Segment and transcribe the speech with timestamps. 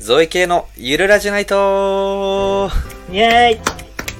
[0.00, 2.68] ゾイ系のゆるラジナイト
[3.10, 3.60] イエ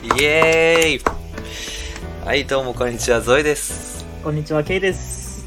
[0.05, 4.07] ーイイエーイはい、どうもこんにちは、ゾイです。
[4.23, 5.45] こんにちは、ケイです。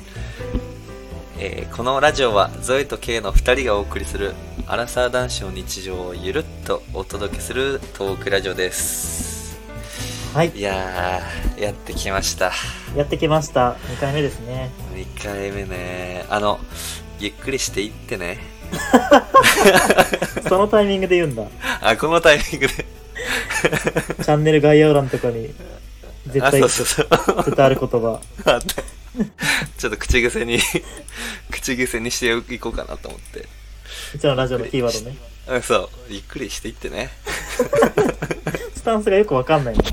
[1.40, 4.34] えーこのラジオはゾイとケイの2人がお送りする
[4.66, 9.60] アラサー男子の日常をゆるっとお届けするトークラジオです。
[10.34, 12.52] はいい、やー、やってきました。
[12.96, 13.74] やってきました。
[13.74, 14.72] 2回目ですね。
[14.94, 16.26] 2回目ね。
[16.30, 16.60] あの、
[17.20, 18.57] ゆっくりしていってね。
[20.48, 21.44] そのタイミングで言うんだ。
[21.82, 22.74] あ、このタイミングで。
[22.74, 25.54] チャンネル概要欄とかに
[26.28, 27.08] 絶あ、対そうそうそう。
[27.44, 28.22] 絶対ある言葉。
[28.46, 28.84] あった
[29.78, 30.60] ちょっと口癖に
[31.50, 33.48] 口癖にしていこうかなと思って
[34.14, 35.18] うちのラジオのキーワードね。
[35.50, 37.10] あそうゆっくりしていってね
[38.76, 39.88] スタンスがよくわかんないもんね。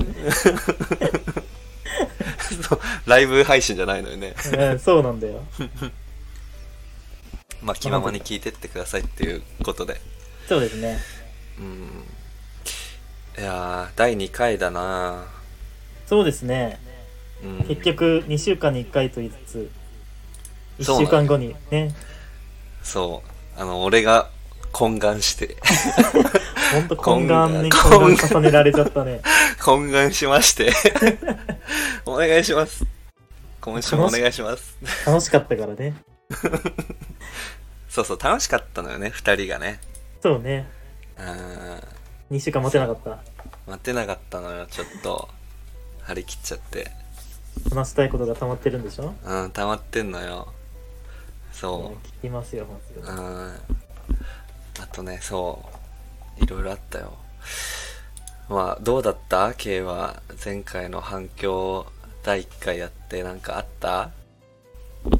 [2.61, 5.43] そうライブ配信じゃないのよねうん、そうなんだよ。
[7.65, 9.99] まあ気ままに聞いてってくださいっていうことで。
[10.47, 10.99] そうですね。
[11.59, 13.41] うん。
[13.41, 15.25] いやー第2回だな。
[16.05, 16.79] そうですね。
[17.43, 17.67] うん。
[17.67, 19.71] 結局、2週間に1回と言いつつ、
[20.79, 21.95] 1そうなん週間後にね、
[22.83, 23.23] そ
[23.57, 23.59] う。
[23.59, 24.29] あの俺が
[24.71, 25.57] 懇願して。
[26.71, 29.21] ほんと懇願に懇願重ねられちゃったね。
[29.59, 30.13] 懇願。
[30.13, 30.71] しまして。
[32.05, 32.85] お願いします。
[33.59, 34.77] 今週もお願いします。
[35.07, 35.95] 楽しかったからね。
[37.89, 39.79] そうそう楽しかったのよね2人がね。
[40.21, 40.67] そうね。
[41.17, 42.35] うん。
[42.37, 43.19] 2週間待てなかった。
[43.71, 45.29] 待てなかったのよちょっと。
[46.03, 46.91] 張り切っちゃって。
[47.71, 49.13] 話したいことが溜まってるんでしょ？
[49.23, 50.51] うん溜まってんのよ。
[51.53, 53.21] そ聞きますよ、本当ううに。
[53.21, 53.55] ん。
[54.81, 55.63] あとねそ
[56.39, 56.43] う。
[56.43, 57.13] いろいろあったよ。
[58.49, 60.21] まあどうだった？K は。
[60.43, 61.85] 前回の反響
[62.23, 64.11] 第1回やってなんかあった？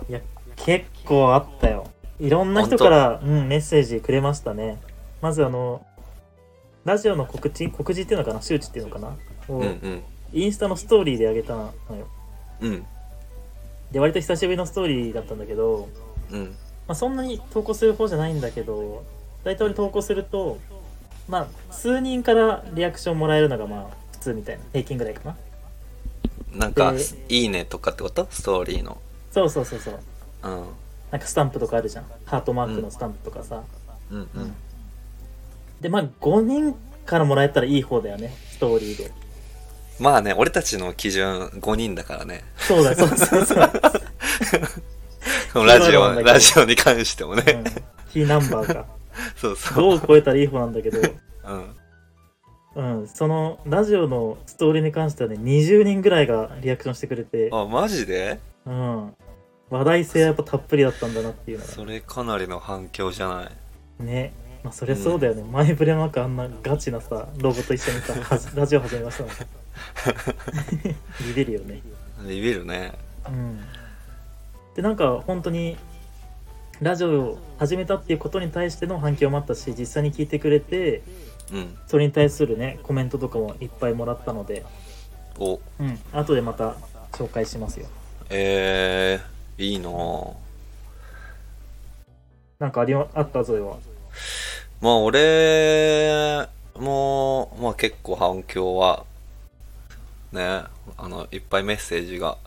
[0.09, 0.19] いや、
[0.57, 1.89] 結構あったよ。
[2.19, 4.79] いろんな人から、うん、メッセージくれましたね。
[5.21, 5.85] まずあの、
[6.85, 8.41] ラジオの告知告知っていうのかな？
[8.41, 9.09] 周知っていうのかな？
[9.49, 12.07] を、うんうんインスタのストーリーで上げたのよ。
[12.61, 12.85] うん
[13.91, 15.87] で、割と久しぶりのストーリーだったんだけど、
[16.31, 16.43] うん
[16.87, 19.03] まあ、そんなに投稿する方じゃないんだけど、
[19.43, 20.57] 大体俺投稿すると、
[21.29, 24.63] まあ、数人からリアクションもらえるのがまあ、普通みたいな。
[24.73, 25.37] 平均ぐらいかな。
[26.53, 28.27] なんかで「いいね」とかってこと？
[28.29, 28.97] ストーリーの
[29.31, 29.99] そうそうそうそう。
[30.45, 30.65] うん。
[31.11, 32.05] なんかスタンプとかあるじゃん。
[32.25, 33.63] ハートマークのスタンプとかさ。
[34.11, 34.17] うん。
[34.19, 34.55] うん。
[35.81, 36.75] で、まあ、5人
[37.05, 39.11] からもらえたらいい方だよね、ストーリーで。
[39.97, 42.43] まあね俺たちの基準5人だからね。
[42.57, 43.57] そうだ、そうそうそう。
[45.65, 47.63] ラジオラジオに関してもね、うん、
[48.11, 48.85] キーナンバーが。
[49.37, 49.77] そうそう。
[49.77, 50.99] どう超えたらいい方なんだけど、
[52.75, 52.97] うん。
[52.99, 58.39] うん、そのラジオのストーリーに関してはね、20人ぐらいがリアクションしてくれて、あマジで？
[58.65, 59.13] うん、
[59.69, 63.45] 話題性はやっぱたっぷりだったんだなっていうのそれかなりの反響じゃない？
[63.99, 64.33] がね。
[64.63, 65.43] まあ、そりゃそうだよね。
[65.43, 69.33] 前触れもなくあんなガチなさ、ロボと一緒にさ、は じラジオ始めましたもん。
[71.27, 71.81] ビビるよね。
[72.27, 72.93] ビビるね
[73.27, 73.59] うん。
[74.75, 75.77] で、なんか本当に、
[76.81, 81.03] ラジオを始めたっていうことに対しての反響もあったし、実際に聞いてくれて、
[81.53, 84.65] うんそれに対するね、コメントとかもいっぱいもらったので、
[85.37, 86.75] おうん、後でまた
[87.11, 87.85] 紹介しますよ。
[88.31, 90.33] えー、いいなぁ
[92.59, 93.79] なんかありまあったぞよ。
[94.81, 99.05] まあ俺もまあ結構反響は
[100.31, 100.63] ね
[100.97, 102.37] あのいっぱいメッセージが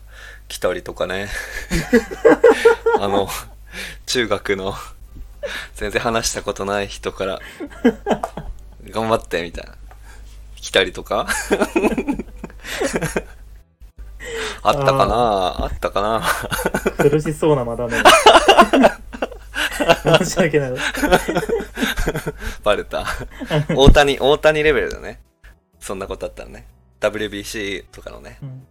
[0.47, 1.29] 来たりとかね。
[2.99, 3.27] あの
[4.05, 4.73] 中学の
[5.75, 7.39] 全然話したことない人から
[8.89, 9.75] 頑張ってみたいな。
[10.61, 11.27] 来たりとか
[14.63, 15.63] あったかな？
[15.65, 16.21] あったかな？
[17.09, 17.97] 苦しそうなまだね。
[20.19, 20.73] 申し訳ない。
[22.63, 23.05] バレた。
[23.75, 25.21] 大谷大谷レベルだね。
[25.79, 26.65] そんなことあったらね。
[26.99, 28.37] WBC とかのね。
[28.41, 28.67] うん。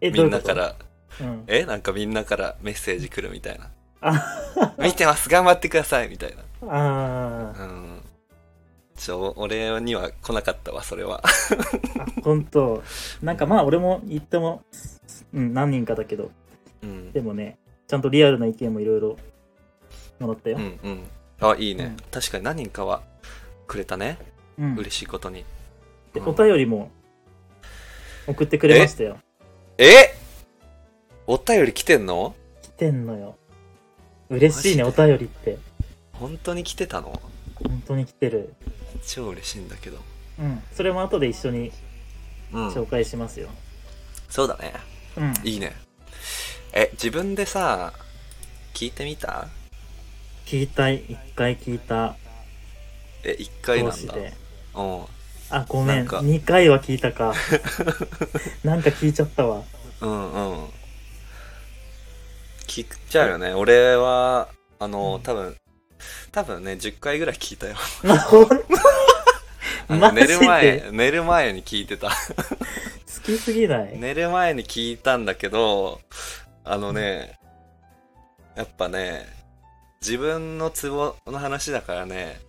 [0.00, 0.54] え、みんなか。
[0.54, 0.74] ら。
[1.18, 1.64] どういうことえ？
[1.64, 3.70] なんかみんなからメッセージ来るみたいな。
[4.00, 5.28] あ見てます。
[5.28, 6.08] 頑張ってください。
[6.08, 6.70] みたいうん。
[6.70, 7.97] あなうん
[8.98, 11.22] ちょ俺には来なかったわそれは。
[11.22, 12.82] ーあ、ほんと。
[13.22, 14.62] なんかまあ俺も言っても、
[15.32, 16.30] うん、何人かだけど、
[16.82, 17.12] うん。
[17.12, 19.16] でもね、ちゃんとリアルな意見もいろいろ
[20.18, 20.58] もらったよ。
[20.58, 20.60] う。
[20.60, 21.04] んうん。
[21.40, 21.96] あいいね、うん。
[22.10, 23.02] 確かに何人かは
[23.66, 24.18] くれたね。
[24.58, 24.76] うん。
[24.76, 25.44] 嬉しいことに。
[26.12, 26.28] で、うん。
[26.28, 26.90] お便りも
[28.26, 29.18] 送ってくれましたよ。
[29.78, 30.14] え？
[31.26, 32.34] お便り来てんの？
[32.62, 33.36] 来てんのよ。
[34.28, 35.56] 嬉しいね、お便りって。
[36.12, 37.22] 本当に来てたの？
[37.64, 38.54] 本当に来てる。
[39.06, 39.98] 超嬉しいんだけど。
[40.38, 40.62] うん。
[40.72, 41.72] それも後で一緒に
[42.52, 42.68] うん。
[42.68, 43.48] 紹介しますよ。
[44.28, 44.72] そうだね。
[45.16, 45.34] うん。
[45.44, 45.74] いいね。
[46.72, 47.92] え自分でさ
[48.74, 49.48] 聞いてみた？
[50.46, 50.96] 聞いたい。
[51.08, 52.16] 一回聞いた。
[53.24, 54.14] え1回なんだ？
[54.76, 55.04] うん
[55.50, 56.18] あごめなんんか。
[56.20, 57.32] 2回は聞いたか。
[58.64, 59.62] なんか聞いちゃったわ。
[60.00, 60.68] うんうん。
[62.66, 63.54] 聞くちゃうよね。
[63.54, 65.56] 俺はあの多分
[66.32, 67.74] 多分ね10回ぐらい聞いたよ。
[68.28, 68.48] ほん
[69.88, 70.26] あのマジで？
[70.26, 72.08] 寝る前寝る前に聞いてた。
[72.08, 72.14] 好
[73.24, 76.00] きすぎない、寝る前に聞いたんだけど
[76.64, 77.38] あのね
[78.54, 79.26] やっぱね
[80.00, 82.40] 自分のツボの話だからね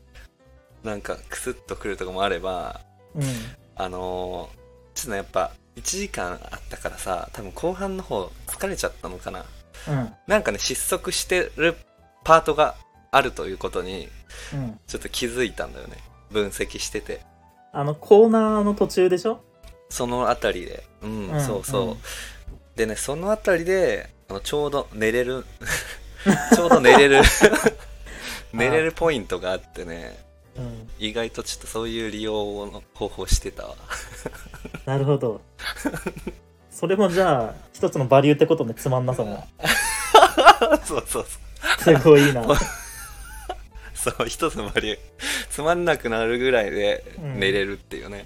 [0.84, 2.82] なんかクスッとくるとこもあれば
[3.16, 3.24] うん。
[3.76, 4.60] あのー
[4.96, 9.46] ちょっとねやっぱ1時間あったからさ多分後半の方疲れちゃったのかな。
[9.88, 10.14] うん。
[10.28, 11.78] なんかね失速してる
[12.26, 12.76] パートが
[13.12, 14.08] あるということに
[14.54, 14.80] うん。
[14.88, 15.98] ちょっと気づいたんだよね。
[16.32, 17.22] 分析してて。
[17.72, 19.42] あのコーナーの途中でしょ？
[19.90, 20.84] そのあたりで。
[21.02, 21.98] うん、うんそうそう、うん。
[22.76, 25.46] でねそのあたりであのちょうど寝れる。
[26.54, 27.22] ちょうど寝れる。
[28.54, 30.18] 寝れるポイントがあってね。
[30.58, 30.90] うん。
[31.00, 32.34] 意外とちょっとそういう利用
[32.68, 33.76] の方法してたわ。
[34.86, 35.42] なるほど。
[36.72, 39.48] それもじゃあ一つのバリューってことねつまんなさも。
[40.86, 41.26] そうそう
[41.80, 42.42] すごいいいな
[44.04, 45.00] そう一つのバリュー
[45.50, 47.40] つまんなくなるぐらいでうん。
[47.40, 48.26] 寝れるっていうね、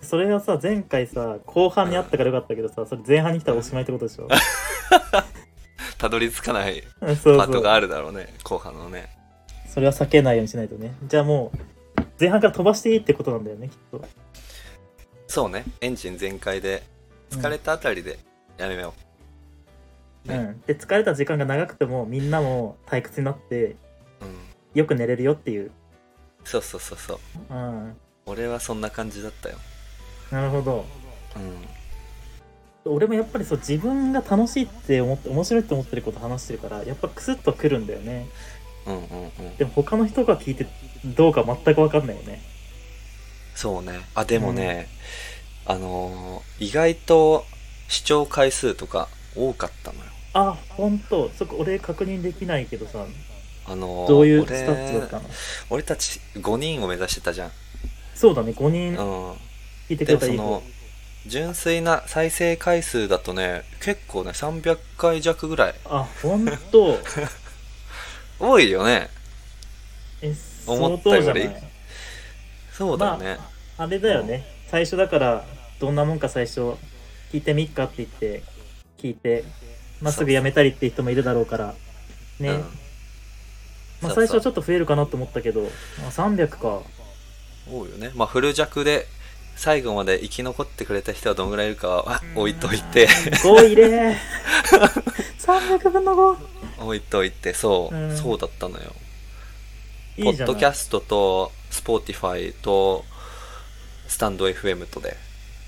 [0.00, 4.28] それがさ前回さ後半にあったからよかったけどさそれ前半に来たらおしまいってことでしょ？
[5.98, 9.08] たどり着かないパートがあるだろうね後半のね。
[9.68, 10.94] それは避けないようにしないとね。
[11.06, 14.04] じゃあもう前半から飛ばしていいってことなんだよねきっと。
[15.28, 15.64] そうね。
[15.80, 16.82] エンジン全開で
[17.30, 18.18] 疲れたあたりで
[18.58, 18.92] やめよ
[20.26, 20.36] ね。
[20.36, 23.76] うん、で疲れた時間が長くてもみんなも退屈になってう、うん、
[24.74, 25.70] よく寝れるよっていう、
[26.44, 27.54] そうそうそうそう。
[27.54, 27.96] うん、
[28.26, 29.56] 俺はそんな感じだったよ。
[30.30, 30.84] なるほど。
[31.36, 32.92] うん。
[32.92, 38.26] 俺もやっぱりそう自分が楽しいって思って面白いって思ってること話してるからやっぱクスッとくるんだよね。
[38.86, 39.02] うんうん
[39.38, 39.56] うん。
[39.56, 40.66] でも他の人が聞いて
[41.04, 42.42] どうか全く分かんないよね。
[43.54, 44.00] そうね。
[44.14, 44.88] あでもね、
[45.66, 47.44] あのー意外と
[47.88, 50.04] 視聴回数とか多かったのよ。
[50.34, 53.04] あ本当そこ俺確認できないけどさ
[53.66, 55.30] あのーどういう俺スタッツだったの？
[55.70, 57.50] 俺たち5人を目指してたじゃん、
[58.14, 58.96] そうだね5人。
[58.98, 59.36] うん、聞
[59.90, 60.40] いてくれたらいい
[61.26, 65.74] 純粋な再生回数だとね結構ね300回弱ぐらい。
[65.84, 66.98] あ本当
[68.40, 69.08] 多いよね。
[70.20, 70.34] え
[70.66, 71.22] 相思ったより。
[71.22, 71.62] 当じゃない？
[72.72, 73.38] そうだよね、
[73.78, 74.44] あれだよね。
[74.68, 75.44] 最初だから
[75.78, 76.60] どんなもんか最初
[77.32, 78.42] 聞いてみっかって言って
[78.98, 79.44] 聞いて
[80.00, 81.74] まあすぐやめたりって人もいるだろうから
[82.40, 82.78] ね、うん
[84.02, 85.68] まあ、最初はちょっと増えるかなと思ったけど、
[86.06, 86.82] あ、300か。
[87.70, 88.10] 多いよね。
[88.14, 89.06] まあフル弱で
[89.56, 93.08] 最後まで生き残ってくれた人はどんぐらいいるかは置いといて。
[93.08, 94.16] 5入れ。
[95.38, 98.16] 300分の5置いといてそう、うん。
[98.16, 98.92] そうだったのよ。
[100.16, 100.52] いいじゃない。
[100.52, 103.04] ポッドキャストとスポーティファイと
[104.08, 105.16] スタンド FM とで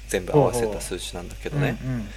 [0.08, 1.96] 全部合わせた数値なんだけどね、うんうん。
[1.96, 2.08] うん。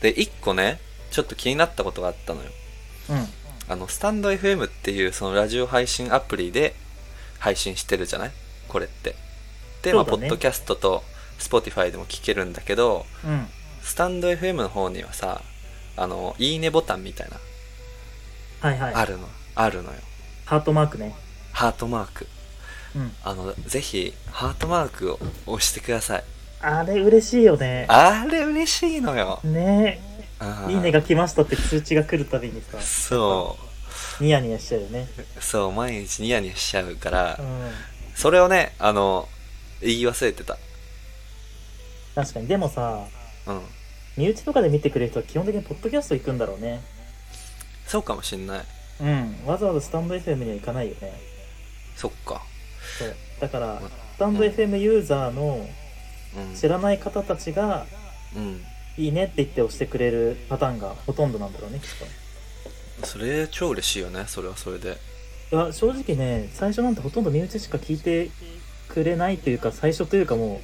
[0.00, 0.80] で1個ね
[1.10, 2.50] ちょっと気になったことがあったのよ。
[3.10, 3.28] うん
[3.72, 6.74] あのスタンド FM っていうそのラジオ配信アプリで
[7.38, 8.30] 配信してるじゃない？
[8.68, 9.14] これって。
[9.82, 11.02] で、まあポッドキャストと
[11.38, 13.46] スポーティファイでも聞けるんだけどうん。
[13.82, 15.40] スタンド FM の方にはさ
[15.96, 17.36] あのいいねボタンみたいな
[18.68, 18.94] はいはい。
[18.94, 19.98] あるのあるのよ。
[20.44, 21.14] ハートマークね。
[21.52, 22.26] ハートマーク。
[22.94, 23.12] うん。
[23.24, 26.24] あのぜひハートマークを押してください。
[26.60, 27.86] あれ嬉しいよね。
[27.88, 29.40] あれ嬉しいのよ。
[29.44, 30.00] ね。
[30.06, 30.11] うん
[30.68, 32.80] いいねが来ましたって通知が来るたびにさ。
[32.80, 33.56] そ
[34.20, 35.08] ニヤニヤしちゃうよね。
[35.38, 37.70] うそう毎日ニヤニヤしちゃうからうん。
[38.14, 39.28] それをねあの
[39.80, 40.58] 言い忘れてた。
[42.14, 42.46] 確かに。
[42.46, 43.04] でもさ
[43.46, 43.62] うん。
[44.16, 46.80] 身内とかで見てくれる人は基本的にポッドキャスト行くんだろうね。
[47.86, 48.64] そうかもしんない。
[49.00, 49.36] うん。
[49.46, 51.12] わざわざスタンド FM には行かないよね。
[51.96, 52.42] そっか。
[52.98, 53.14] そう。
[53.40, 53.88] だからうん。
[53.88, 55.66] スタンド FM ユーザーの
[56.36, 56.54] うん。
[56.54, 57.86] 知らない方たちが
[58.36, 58.60] うん
[58.98, 61.88] いいねって言って押してくれるパターンがほとんどなんだろうねきっ
[63.04, 64.98] それ超嬉しいよねそれはそれで。
[65.50, 68.30] といや正直ね最初なんてほとんど身内しか聞いて
[68.88, 70.60] くれないというか最初というかも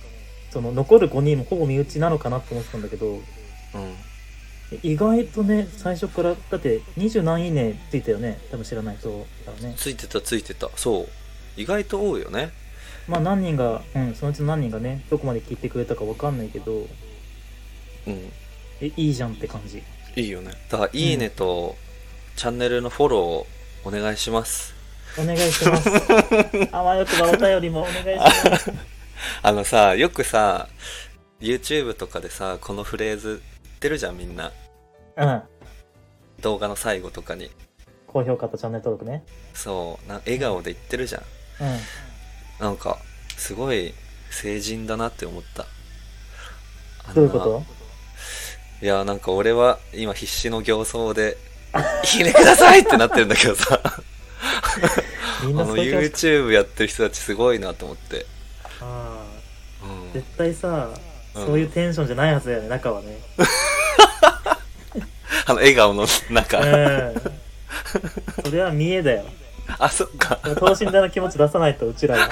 [0.51, 3.23] うその残る5人もほぼ身内なのかなと思ってたんだけどうん。
[4.83, 9.75] 意外とね最初からだって20何いいねついたよね多分知らない人だからね。
[9.77, 10.69] ついてたついてた。
[10.77, 11.09] そう。
[11.61, 12.51] 意外と多いよね。
[13.09, 16.87] まあ何人がうんそのうちの何人がねどこまで聞いてくれたかわかんないけど
[18.07, 18.33] うん。
[18.81, 19.83] えいいじゃんって感じ。
[20.17, 20.53] いいよね。
[20.71, 21.77] だからいいねと、
[22.37, 23.47] チャンネルのフォローを
[23.85, 24.75] お願いします。
[25.19, 25.91] お願いします。
[26.73, 28.73] あわよくばお便りもお願いします。
[29.43, 30.69] あのさよくさ
[31.41, 34.53] YouTube とかでさこのフレーズ言ってるじゃんみんな。
[35.17, 35.43] うん。
[36.41, 37.51] 動画の最後とかに。
[38.07, 39.25] 高評価とチャンネル登録ね。
[39.55, 40.09] そう。
[40.09, 41.23] な笑顔で言ってるじゃん。
[41.61, 41.81] うん。
[42.61, 42.99] なんか
[43.37, 43.95] すごい
[44.31, 45.67] 成人だなって思った。
[47.05, 47.78] あんなどういうこと？
[48.81, 51.37] いやなんか俺は今必死の形相で
[52.17, 53.81] 「いいねください!」ってなってるんだけどさ。
[55.41, 58.27] あの YouTube やってる人たちすごいなと思って、
[58.81, 59.25] あ
[59.85, 60.11] うん。
[60.11, 60.91] ー絶対さ、
[61.35, 61.47] うん。
[61.47, 63.19] そういうテンションじゃないはずだよね中はね。
[65.47, 67.23] あの笑顔の中、うん。
[68.45, 69.25] それは見えだよ。
[69.79, 70.37] あそっか。
[70.57, 72.29] 等身大の気持ち出さないとうちらは。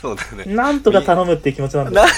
[0.00, 0.54] そうだよね。
[0.54, 2.14] なんとか頼むっていう気持ちなんだなよ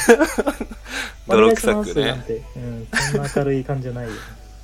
[1.28, 2.23] 泥臭くね。
[2.26, 4.12] て、うん、そんな明るい感じじゃないよ。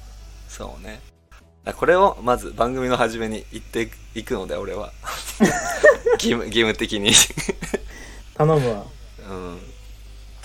[0.49, 1.01] そうね。
[1.65, 4.93] あこれをまず番組の初めに言っていくので俺は。
[6.15, 7.13] 義務義務的に。
[8.35, 8.87] 頼むわ。
[9.29, 9.59] うん。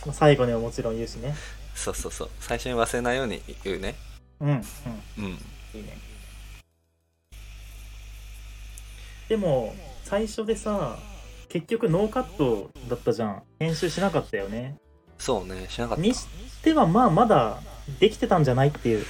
[0.05, 1.35] まあ最後にはもちろん言うしね。
[1.73, 2.29] そうそうそう。
[2.39, 3.95] 最初に忘れないように言うね。
[4.39, 4.63] うんうん。
[5.17, 5.25] うん。
[5.73, 5.97] いいね。
[9.27, 10.99] でも最初でさ
[11.49, 13.43] 結局ノーカットだったじゃん。
[13.59, 14.77] 編集しなかったよね
[15.19, 16.03] そうねしなかった。
[16.03, 16.25] にし
[16.63, 17.59] てはまあまだ
[17.99, 19.05] できてたんじゃないっていう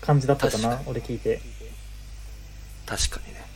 [0.00, 1.40] 感じだったかな確俺聞いて、
[2.86, 3.46] 確かにね。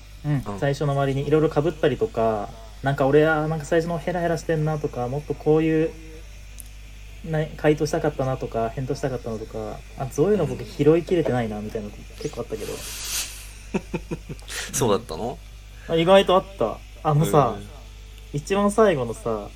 [0.45, 0.55] うん。
[0.55, 0.61] うん。
[0.61, 2.49] 最初の周りにいろいろかぶったりとか
[2.83, 5.91] なんか俺はなんか最初のヘラヘラしてんなとかもっとこういう
[7.25, 12.73] な回答したかったなとか返答したかったのとかあそういうの僕拾いきれてないなみたいなの結構あったけど。
[14.73, 15.39] そうだったの？
[15.89, 16.79] あ意外とあった。
[17.03, 17.69] あのさ、うん。
[18.33, 19.49] 一番最後のさ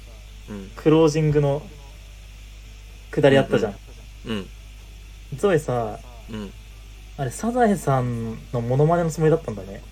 [0.49, 0.71] うん。
[0.77, 1.63] クロージングの
[3.15, 3.75] 下りあったじゃん、
[4.27, 4.47] うん。
[5.37, 5.99] ゾエさ
[6.31, 6.53] うん。
[7.17, 9.83] あれサザエさんのモノマネのつもりだったんだね。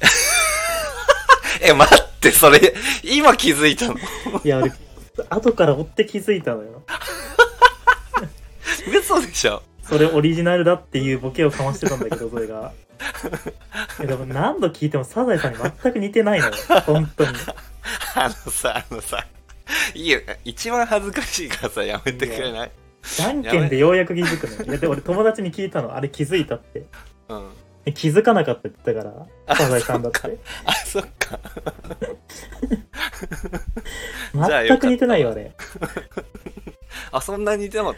[1.62, 3.94] え待ってそれ今気づいたの？
[4.44, 4.72] いや俺
[5.28, 6.82] 後から追って気づいたのよ。
[8.96, 9.62] 嘘でしょ？
[9.82, 12.72] それオリジナルだっていうボケをかましてたんだけど、それが。
[13.98, 16.52] いやでも何度聞いてもサザエさんに全く似てないのよ。
[16.86, 17.30] 本当に。
[18.14, 19.26] あのさあのさ
[19.94, 22.70] いいよ一番恥ずかしいからさやめてくれない？
[23.02, 24.64] じゃんけんでようやく気づくのよ。
[24.64, 25.94] いやで俺友達に聞いたの。
[25.94, 26.84] あれ気づいたって。
[27.28, 27.48] うん
[27.86, 30.38] え気づかなかったって言ったから、サザエさんだって。
[30.66, 31.40] あそっか
[34.68, 35.52] 全く似てないよ、あれ。
[37.12, 37.94] あそんなに似てなかっ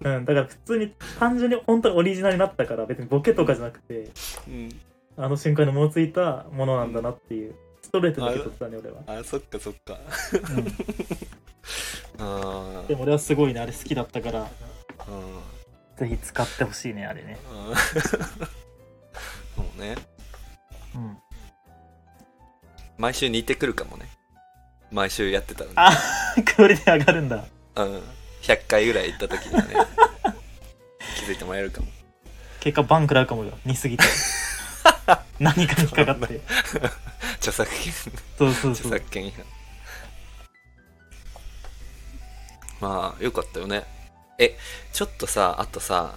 [0.00, 0.08] た？
[0.16, 4.10] うん、だから普通に単純に本当にオリジナルになったから、別にボケとかじゃなくて、
[4.46, 4.68] うん
[5.18, 7.54] あの瞬間に思いついたものなんだなっていう。
[7.86, 9.20] ストレートだけ取ったね、俺は。
[9.20, 9.96] あそっかそっか
[12.18, 12.22] う
[12.84, 14.48] んでも俺はすごいね、あれ好きだったから、うん
[15.96, 17.38] ぜひ使ってほしいね、あれね。
[17.48, 17.76] うん
[19.56, 19.94] そうね
[20.96, 21.16] うん。
[22.98, 24.08] 毎週似てくるかもね
[24.90, 25.92] 毎週やってたらねあ
[26.56, 27.44] クオリティ上がるんだ。
[27.76, 28.02] うん
[28.42, 29.74] 100回ぐらい行った時にはね
[31.18, 31.86] 気づいてもらえるかも
[32.60, 33.56] 結果バン食らうかもよ。
[33.64, 34.04] 似すぎて。
[35.38, 36.40] 何かに引っかかって。
[37.46, 37.92] 著作権。
[38.38, 38.98] そうそう著そう。
[38.98, 39.44] 作権違反。
[42.80, 43.84] まあよかったよね。
[44.38, 44.56] え
[44.92, 46.16] ちょっとさあとさ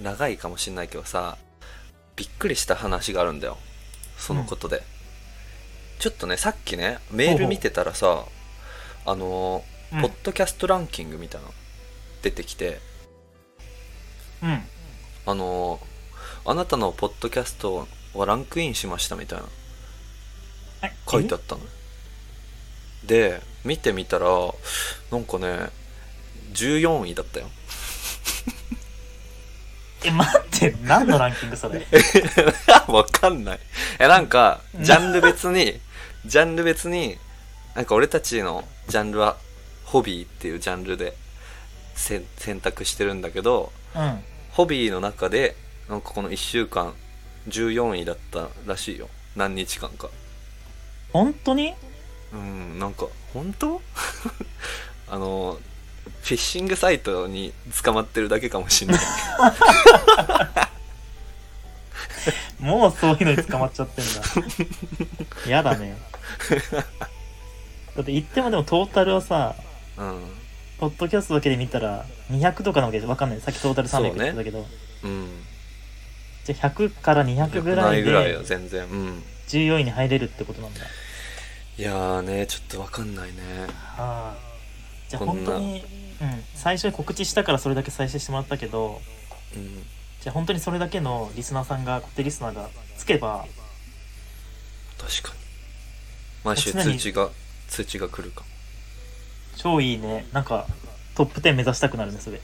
[0.00, 1.36] 長いかもしんないけどさ
[2.16, 3.58] びっくりした話があるんだよ。
[4.16, 4.82] そのことで、
[5.98, 8.24] ちょっとねさっきねメール見てたらさ
[9.04, 10.00] あのうん。
[10.00, 11.54] ポッドキャストランキングみたいなの
[12.22, 12.80] 出てきて。
[14.42, 14.62] うん。
[15.26, 15.78] あの
[16.44, 19.44] あなたのポッドキャストはランクインしましたみたいな。
[19.44, 19.61] はい
[21.10, 21.60] 書いてあったの。
[23.04, 24.28] で見てみたら
[25.10, 25.70] なんかね
[26.52, 27.46] 14位だったよ。
[30.04, 31.86] え、待って、何のランキングそれ？
[32.88, 33.60] わかんない。
[34.00, 35.80] えなんかジャンル別に
[36.26, 37.18] ジャンル別に
[37.74, 39.36] なんか俺たちのジャンルは
[39.84, 41.16] ホビーっていうジャンルで
[41.94, 44.24] せ選択してるんだけどうん。
[44.50, 45.56] ホビーの中で
[45.88, 46.94] なんかこの1週間
[47.48, 49.08] 14位だったらしいよ。
[49.36, 50.08] 何日間か
[51.12, 51.74] 本当に？
[52.32, 53.80] うんなんか本当？
[55.08, 55.58] あの
[56.22, 57.52] フィッシングサイトに
[57.82, 59.00] 捕まってるだけかもしんない
[62.60, 65.50] もうそういうのに捕まっちゃってんだ。
[65.50, 65.96] やだね。
[67.96, 69.54] だって言ってもでもトータルはさ、
[69.98, 70.20] うん
[70.78, 73.40] ポッドキャストだけで見たら200とかなわけでわかんない。
[73.40, 74.66] さっきトータル300って言ってたけど。
[75.04, 75.28] うん
[76.44, 79.22] じゃあ100から200ぐらないいぐらいでよ全然うん
[79.58, 80.80] 14位に入れるってことなんだ。
[81.78, 83.42] いやーねちょっとわかんないね
[83.96, 84.52] ああ。
[85.08, 85.84] じゃあ本当に、
[86.20, 86.44] うん。
[86.54, 89.00] 最初に告知したからそれだけ再生してもらったけど、
[89.56, 89.84] うん
[90.22, 93.44] じゃあ本当にそれだけのリスナーさんが、固定リスナーがつけば、
[94.96, 95.40] 確かに
[96.44, 97.30] 毎週通知が
[97.66, 98.46] 通知が来るかも
[99.56, 100.26] 超いいね。
[100.32, 100.68] なんか、
[101.16, 102.40] トップ10目指したくなるね、それ。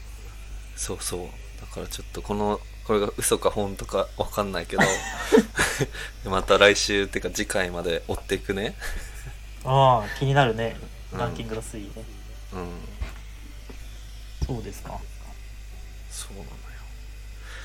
[0.75, 1.21] そうそう
[1.61, 2.59] だからちょっとこの
[2.89, 4.83] これが嘘か本当かわかんないけど。
[6.25, 8.75] また来週っていうか次回まで追っていくね。
[9.63, 10.75] ああ気になるね。
[11.13, 11.19] うん。
[11.19, 12.03] ランキングの推移ね、
[12.55, 12.71] うん。
[14.47, 14.99] そうですか。
[16.11, 16.49] そうなのよ。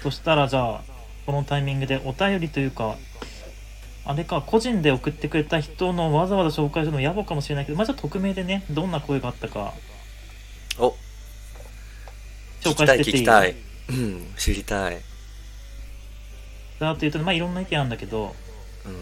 [0.03, 0.82] そしたらじゃあ
[1.25, 2.98] このタイミングでお便りというか
[4.03, 9.74] あれか個人で送ってくれた人のわざわざ紹介するの野暮かもしれないけどまあじゃあ匿名でねどんな声があったか。
[10.77, 10.94] お。
[12.62, 13.56] 紹介してっていい聞きたい聞き
[13.88, 13.98] たい。
[13.98, 15.12] うん知りたい
[16.84, 18.36] だというとまあいろんな意見あるんだけど、
[18.86, 18.94] うん。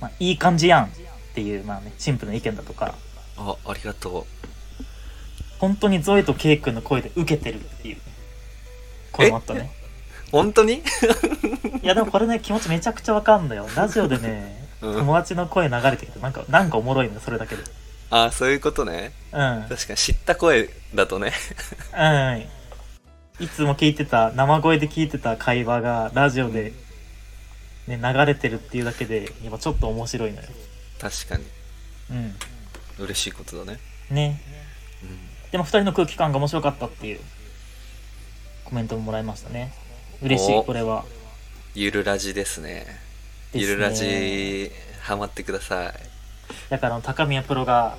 [0.00, 0.88] まあ、いい感じやんっ
[1.34, 2.94] ていうまあねシンプルな意見だとか。
[3.36, 4.26] あありがと
[5.58, 7.96] 本当にゾエとケイ君の声で受けてるっていう
[9.12, 9.70] 声もあったね。
[10.28, 10.74] う本当に？
[10.74, 13.66] いやでもこれね気持ちめちゃくちゃわかんのよ。
[13.74, 14.98] ラジオでね うん。
[14.98, 17.62] 友達の声流れてきてなんかなんかおもろいのよそれだけで。
[18.10, 19.12] あそういうことね。
[19.32, 19.66] うん。
[19.68, 21.32] 確かに知った声だとね。
[21.96, 23.44] うん。
[23.44, 26.72] いつも聞いてた生声で聞いてた会話がラジオで、
[27.96, 30.48] ね、流れてるっていうだけでやっぱちょっと面白いのよ。
[31.00, 31.44] 確かに。
[32.10, 32.34] うん。
[32.98, 33.80] 嬉しいことだね。
[34.10, 34.40] ね。
[35.02, 35.50] うん。
[35.50, 37.20] でも2人の空気感が面白かったっていう
[38.64, 39.72] コメントももらいましたね。
[40.22, 40.62] 嬉しいお。
[40.62, 41.04] これは。
[41.74, 42.86] ゆるラジですね。
[43.52, 44.70] ゆるラジ
[45.02, 45.92] ハマってください。
[46.68, 47.96] だから高宮プロが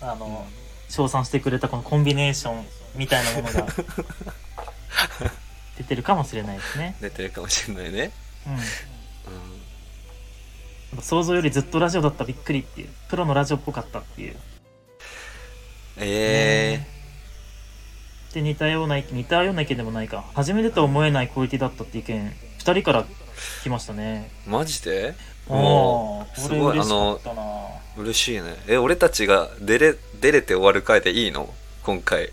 [0.00, 0.46] あの
[0.88, 3.66] 称賛してくれたこのコンビネーションみたいなものが
[5.78, 6.96] 出てるかもしれないですね。
[7.00, 8.10] 出てるかもしれないね。
[8.46, 8.95] うん
[10.92, 11.02] うん。
[11.02, 12.88] 想像よりずっとラジオだったびっくりっていう。
[13.08, 14.36] プロのラジオっぽかったっていう。
[15.98, 16.86] え
[18.34, 20.24] で似たような似たような意見でもないか。
[20.34, 23.04] 初めてとは思えないクオリティだったって意見2人から
[23.62, 24.30] 来ましたね。
[24.46, 25.14] ー、マジで？
[25.48, 27.42] ああもうすごい嬉しかったな。
[27.96, 28.56] 嬉しいね。
[28.68, 31.52] え俺たちが出れ出れて終わる回でいいの？
[31.82, 32.30] 今回。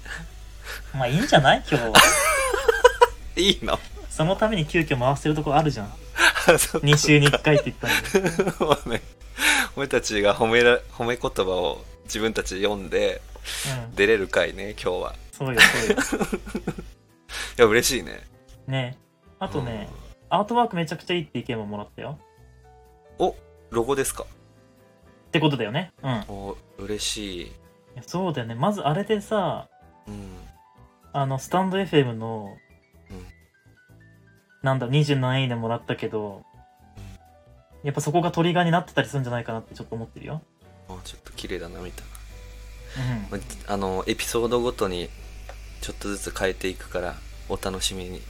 [0.93, 1.63] まあいいんじゃない？
[1.69, 1.93] 今日は。
[3.37, 3.79] いいの？
[4.09, 5.93] そのために急遽回してるとこあるじゃん
[6.83, 9.01] 2週に1回って言ったんで。
[9.75, 13.21] 俺たちが褒めら褒め言葉を自分たちで読んで
[13.87, 13.95] うん。
[13.95, 15.15] 出れる回ね今日は。
[15.31, 16.25] そうよそうよ。
[17.57, 18.21] いや嬉しいね。
[18.67, 18.97] ね。
[19.39, 19.89] あとね、
[20.29, 22.19] アートワークめちゃくちゃいいって意見ももらったよ。
[23.17, 23.35] お
[23.71, 24.23] ロゴですか？
[24.23, 24.27] っ
[25.31, 25.91] てことだよね。
[26.03, 26.11] うん。
[26.11, 27.51] いお嬉しい。
[27.95, 28.55] やそうだよね。
[28.55, 29.67] まずあれでさ
[30.07, 30.37] うん。
[31.11, 32.62] あのスタンド FM の、うん
[34.63, 36.43] なんだ27いいねもらったけど、
[37.83, 40.41] やっぱそこがトリガーになってたりするんじゃないかなってちょっと思ってるよ。
[40.87, 42.05] あちょっと綺麗だなみたい
[43.31, 43.39] うん。
[43.39, 45.09] なあのエピソードごとに
[45.81, 47.15] ちょっとずつ変えていくから
[47.49, 48.21] お楽しみに。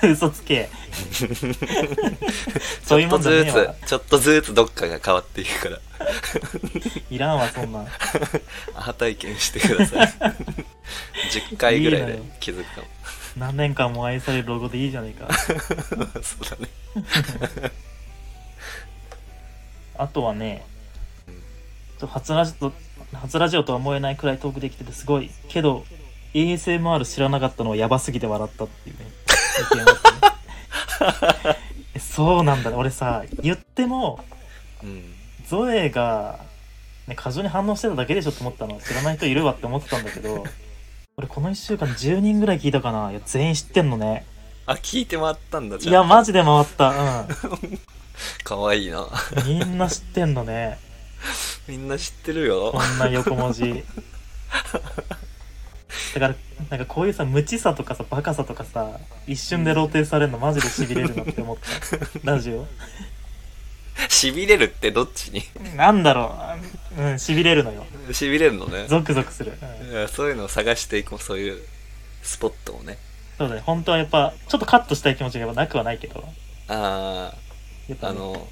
[0.10, 0.70] 嘘つけ。
[2.86, 5.78] ちょっとずわつちょっとずつどっかが変わっていくから。
[7.10, 7.80] いらんわそんな。
[7.80, 7.86] ん
[8.74, 10.14] アハ体験してください。
[11.30, 12.86] 10回ぐらいで気づくかも
[13.38, 15.32] 何年間も愛されるロゴでいいじゃねえか。
[15.38, 16.68] そうだね。
[19.96, 20.64] あとはね
[22.00, 22.76] 初ラジオと
[23.12, 25.30] 初ラジオとは思えないくらいトークできててすごい。
[25.48, 25.84] けど
[26.34, 29.06] ASMR 知らなかったのはやばすぎて笑ったっていうね。
[29.72, 29.98] 意見があっ
[31.40, 31.56] てね
[31.94, 32.76] えそうなんだね。
[32.76, 34.24] 俺さ言っても
[34.82, 35.14] うん。
[35.46, 36.40] ゾエが、
[37.06, 38.78] ね、過剰に反応してただけでしょって思ったの。
[38.80, 40.44] 知らない人いるわって思ってたんだけど
[41.18, 43.10] 俺この1週間10人ぐらい聞いたかな。
[43.10, 44.24] いや全員知ってんのね。
[44.66, 45.94] あ聞いて回ったんだいじゃあ。
[46.02, 47.26] やマジで回った。
[48.44, 49.00] かわいいな。
[49.00, 49.08] うん
[49.48, 50.78] みんな知ってんのね。
[51.66, 52.70] みんな知ってるよ。
[52.72, 53.64] こんな横文字。
[56.14, 56.34] だから
[56.70, 58.88] なんかこういうさ無知さとかさバカさとかさ
[59.26, 61.56] 一瞬で露呈されるのマジでしびれるなって思っ
[62.22, 62.30] た。
[62.30, 62.64] ラジオ。
[64.08, 65.42] しびれるってどっちに？
[65.74, 67.86] なんだろううんしびれるのよ。
[68.12, 68.86] しびれるのね。
[68.88, 69.90] ゾクゾクする、うん。
[69.90, 71.62] いやそういうのを探していこうそういう
[72.22, 72.98] スポットをね。
[73.38, 73.60] そうだね。
[73.64, 76.24] 本当はやっぱちょっとカットしたい気持ちがやっぱなくはないけど。
[76.68, 77.32] あ
[77.88, 78.48] やっぱね、ああの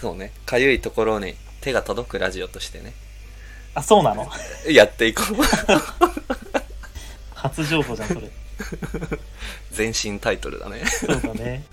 [0.00, 0.32] そうね。
[0.46, 2.92] かゆいところに手が届くラジオとしてね。
[3.74, 4.28] あそうなの？
[4.70, 5.36] やっていこう。
[7.34, 8.30] 初情報じゃんそれ。
[9.72, 10.84] 全身タイトルだね。
[10.86, 11.64] そうだね。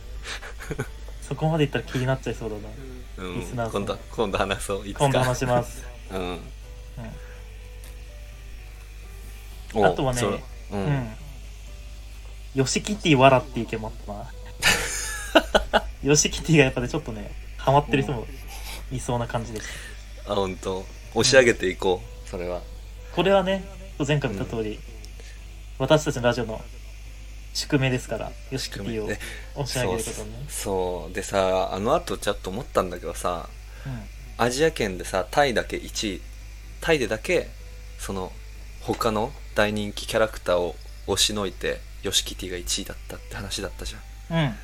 [1.28, 2.62] そこまでいったら気になっちゃいそうだな。
[2.68, 3.84] うんリスナーさん。
[3.84, 4.88] 今度今度話そう。
[4.88, 5.06] いつか。
[5.06, 6.20] 今度話します、 うん。
[6.20, 6.40] うん。
[9.74, 10.40] おあとはねそう。
[10.72, 10.88] ううん。
[10.88, 11.16] ん。
[12.56, 14.32] ヨシキティわらって意見もあっ
[15.34, 15.86] たな。
[16.04, 18.26] ヨシキティがやっぱね、ちょっとね、ハマってる人も
[18.92, 19.66] いそうな感じでし
[20.26, 20.32] た。
[20.34, 20.86] あ本当。
[21.14, 22.62] 押し上げていこうそれは。
[23.16, 23.64] これはね、
[23.98, 24.80] 前回も言った通り、
[25.78, 26.62] 私たちのラジオの
[27.54, 29.20] 宿命ですから、ヨをで
[29.56, 30.46] 押し上げることをね。
[30.50, 33.50] そうでさあの後ちょっと思ったんだけどさ
[33.86, 34.02] うん。
[34.38, 36.22] アジア圏でさタイだけ1位
[36.82, 37.50] タイでだけ
[37.98, 38.32] その
[38.82, 40.76] 他の大人気キャラクターを
[41.08, 44.56] 押しのいてヨシキティが1位だったって話だったじゃんうん。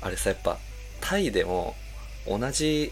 [0.00, 0.58] あれさやっぱ
[1.00, 1.74] タイでも
[2.26, 2.90] 同じ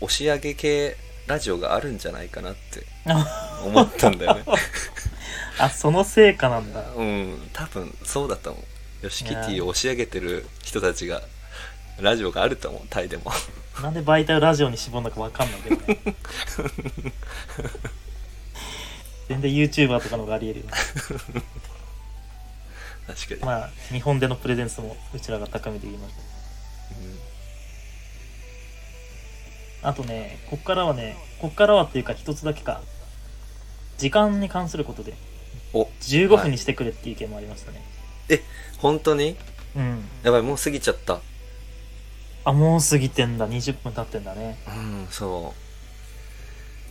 [0.00, 2.86] 押し上げ系ラジオがあるんじゃないかなって
[3.64, 4.44] 思ったんだよね
[5.58, 6.84] あその成果なんだ。
[6.96, 8.64] うん多分そうだと思う。
[9.02, 11.22] ヨシキティを押し上げてる人たちが
[12.00, 13.30] ラジオがあると思うタイでも。
[13.82, 15.98] なんで媒体をラジオに絞るのかわかんないけどね。
[19.28, 20.72] 全然 YouTuber とかの方がありえるよね。
[23.06, 26.12] 確かに、まあ日本でのプレゼンスもうちらが高めていきまし
[29.82, 29.88] うん。
[29.88, 32.80] あとねこっからはねこっからはっていうか一つだけか。
[33.96, 35.14] 時間に関することで
[35.72, 37.82] お15分にしてくれっていう意見もありましたね、
[38.78, 39.36] 本当に？
[39.76, 40.04] うん。
[40.22, 41.20] やばいもう過ぎちゃった。
[42.44, 43.48] あもう過ぎてんだ。
[43.48, 44.58] 20分経ってんだね。
[44.66, 45.54] うんそ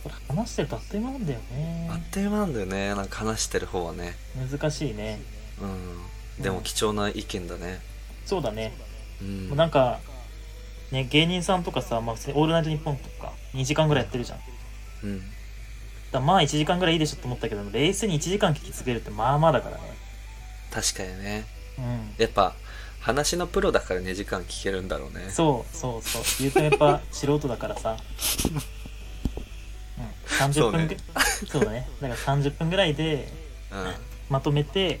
[0.04, 1.88] これ話してるとあっという間なんだよね。
[1.90, 2.94] うあっという間なんだよね。
[2.94, 4.14] なんか話してる方はね。
[4.50, 5.20] 難しいね。
[5.60, 5.66] う
[6.40, 6.42] ん。
[6.42, 7.80] でも貴重な意見だね。
[8.24, 8.76] そうだね、
[9.20, 9.48] うん。
[9.48, 9.98] もうなんか
[10.92, 14.38] ね芸人さんとかさ、まあ、オールナイトニッポンとか2時間ぐらいやってるじゃん。
[15.02, 15.22] うん
[16.12, 19.82] らまあ1時間ぐらいいいでしょと思ったけど冷静に1時間聞き続けるってまあまあだからね。
[20.70, 21.46] 確かにね。
[21.78, 22.14] うん。
[22.18, 22.54] やっぱ
[23.00, 25.30] 話のプロだから2時間聞けるんだろうね。
[25.30, 26.22] そうそうそう。
[26.40, 27.96] 言うとやっぱ素人だからさ、
[29.98, 30.96] うん、30分ぐ
[31.46, 31.88] そう,、だね。
[32.00, 33.28] だから30分ぐらいで
[33.70, 33.80] うん。
[33.80, 33.94] うん
[34.28, 35.00] まとめて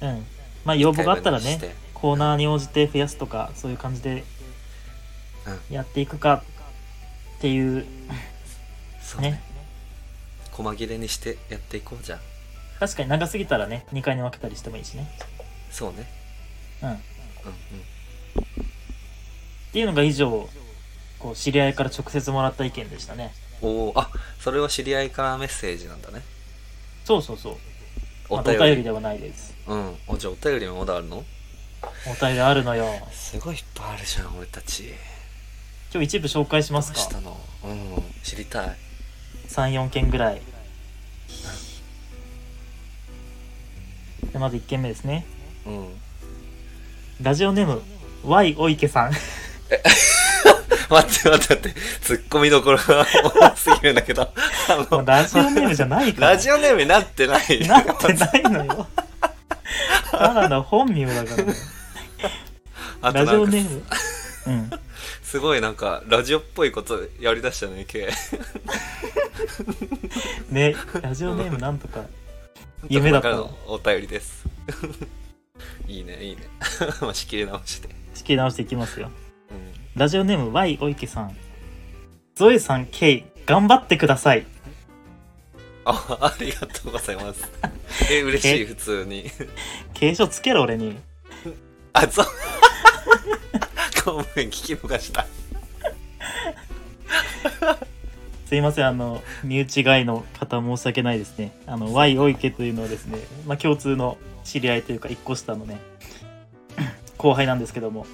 [0.00, 0.26] うん。
[0.64, 4.24] まあ要望があったらねコーナーに応じて増やすとかそういう感じで
[5.70, 6.44] やっていくか
[7.38, 7.86] っていう。
[9.02, 9.32] そうね。
[9.32, 9.53] ね
[10.54, 12.20] 細切れにしてやっていこうじゃん。
[12.80, 15.10] 確かに長すぎたらね2回に分けたりしてもいいしね。
[15.70, 16.08] そうね。
[16.82, 16.90] うん。
[16.90, 18.64] っうんうん。
[19.72, 20.48] ていうのが以上
[21.18, 23.34] こう知り合いから直接もらった意見でしたね。
[23.62, 26.22] おおあそれは知り合いからメッセージなんだね。
[27.04, 27.56] そうそうそう。
[28.30, 28.64] まお便り。
[28.64, 29.54] 便りではないです。
[29.66, 29.96] うん。
[30.06, 31.24] おじゃあお便りもまだあるの？
[32.06, 32.86] お便りあるのよ。
[33.12, 34.92] すごいいっぱいあるじゃん俺たち。
[35.92, 36.98] 今日一部紹介しますか。
[36.98, 37.36] したの？
[37.64, 38.02] うん。
[38.22, 38.76] 知りたい
[39.54, 40.42] 34件ぐらい。
[44.32, 45.24] でまず1件目ですね。
[45.64, 45.88] うん。
[47.22, 47.80] ラジオネーム
[48.24, 49.12] Y お池さん。
[50.90, 51.80] 待って待って待って。
[52.02, 53.06] ツッコミどころが
[53.52, 54.28] 多すぎるんだけど。
[55.06, 56.30] ラジオネームじゃないから。
[56.30, 57.66] ラジオネームになってない。
[57.66, 58.88] なってないのよ。
[60.10, 61.54] ただの本名だからね。
[63.02, 63.82] ラジオネーム？
[64.46, 64.70] うん
[65.34, 68.08] すごいなんかラジオっぽいことやりだしたねケ
[70.48, 72.04] イ ねラジオネームなんとか
[72.88, 73.30] 夢だった。
[73.30, 74.44] からのお便りです。
[75.88, 76.42] いいねいいね。
[77.02, 77.88] まあ仕切り直して。
[78.14, 79.10] 仕切り直していきますよ。
[79.50, 79.72] うん。
[80.00, 81.36] ラジオネーム Y お池さん。
[82.36, 84.46] ゾエさん K 頑張ってください。
[85.84, 87.50] あありがとうございます。
[88.08, 89.28] え嬉しい 普通に。
[89.94, 90.96] 継承つけろ俺に。
[91.92, 92.26] あそう
[94.04, 95.26] ごめん聞き逃した。
[98.46, 101.52] すいませんあの身内外の方申し訳ないですね。
[101.66, 105.80] あの Y お池というのはですね、まあ、共通の知り合いというか一個下のね
[107.16, 108.06] 後輩なんですけども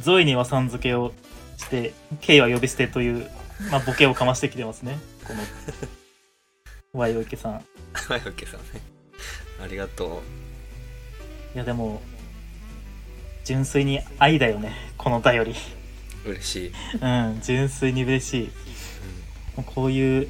[0.00, 1.12] ゾイにはさん付けを
[1.56, 3.28] して K は呼び捨てという、
[3.72, 4.98] まあ、ボケをかましてきてますね。
[5.24, 5.40] この
[7.00, 7.52] Y お池さん。
[7.58, 7.64] はい
[8.18, 8.80] オッケーさんね。
[9.60, 10.22] ありがと
[11.54, 12.00] いやでも
[13.48, 15.54] 純粋に愛だよねこの便り。
[16.26, 18.50] う嬉しい、うん純粋に嬉しい。
[19.56, 20.28] もうこういう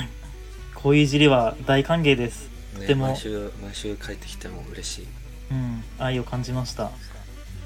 [0.76, 2.50] こういういじりは大歓迎です。
[2.74, 5.06] うんね、でも毎週毎週帰ってきても嬉しい。
[5.50, 6.90] うん愛を感じました。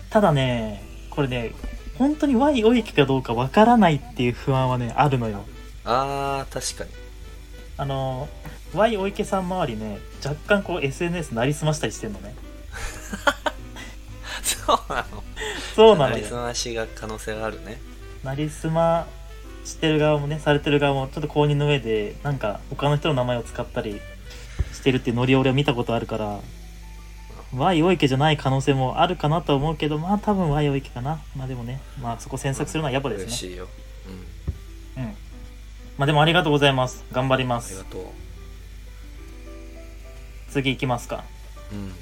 [0.09, 1.51] ただねこれね
[1.99, 5.45] 本当に Y おいきかどうかわからないっていう不安はねあるのよ。
[5.85, 6.91] あー確かに。
[7.77, 8.29] あの
[8.73, 12.37] Y お池さん周りね若干こう SNS なりすましたりしてんのね
[14.47, 15.25] そうなの。
[15.75, 16.17] そうなのよ。
[16.17, 17.81] なりすましが可能性があるね。
[18.23, 19.07] なりすま
[19.65, 24.01] してる側もねされてる側もちょっと公認の上でなんか他の人の名前を使ったり
[24.73, 26.41] してるっていうノリを俺は見たことあるから
[27.55, 31.21] Y お池じゃない可能性もあるかなとは思うけどまあ多分 Y お池かな。
[31.37, 33.25] まあでもねまあそこ詮索するのはやっぱですね。
[33.25, 33.69] 嬉しいよ。
[34.97, 35.11] うんうん。
[35.99, 37.05] まあでもありがとうございます。
[37.13, 37.79] 頑張ります。
[37.79, 38.03] ありがとう。
[40.51, 41.25] 次行きますか。
[41.73, 41.93] うん。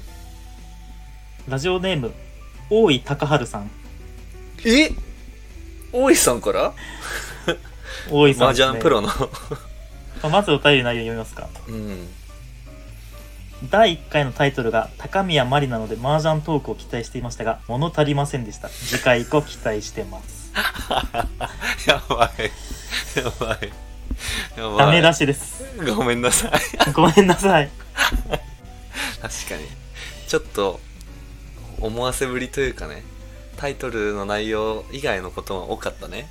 [1.47, 2.11] ラジオネーム
[2.69, 3.69] 大井隆春さん。
[4.65, 4.91] え？
[5.91, 6.73] 大石さんから？
[8.11, 9.07] 大井さんです、ね、麻雀プロの。
[9.07, 9.15] ま
[10.23, 11.47] あまずお便り内容読みますか。
[11.67, 12.07] うん。
[13.69, 18.69] 第1回のタイトルが高宮まりなので麻雀トークを期待していましたが物足りませんでした。
[18.69, 20.51] 次回以降期待してます。
[21.87, 22.51] やばい。
[23.17, 23.71] やばい。
[24.57, 24.77] やばい。
[24.77, 25.63] ダメ出しです。
[25.95, 26.91] ごめんなさい。
[26.93, 27.69] ごめんなさい。
[29.21, 29.67] 確かに。
[30.27, 30.79] ちょっと
[31.79, 33.03] 思わせぶりというかね
[33.57, 36.27] タイトルの内容以外のことも多かったね。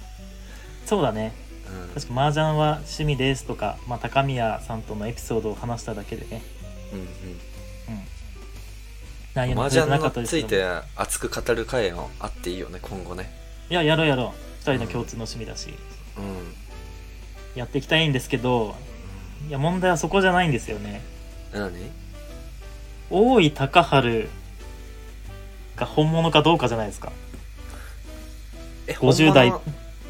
[0.87, 1.33] そうだね。
[1.71, 1.95] うん。
[1.95, 6.43] 確か麻雀は趣味ですとか、まあ、高宮さんとのエピソードを話しただけでね。
[6.93, 7.07] うんうん。
[9.35, 10.65] 内容麻雀も触れてなかったにですけどついて
[10.97, 13.33] 熱く語る会もあっていいよね今後ね。
[13.71, 14.69] いややろうやろう。
[14.69, 15.75] 2人の共通の趣味だし、
[16.19, 16.55] うん。
[17.55, 18.75] やっていきたいんですけど
[19.49, 21.03] いや問題はそこじゃないんですよね。
[21.53, 21.73] 何？
[23.11, 24.29] 大井隆治
[25.77, 27.13] が本物かどうかじゃないですか。
[28.87, 29.61] え50代本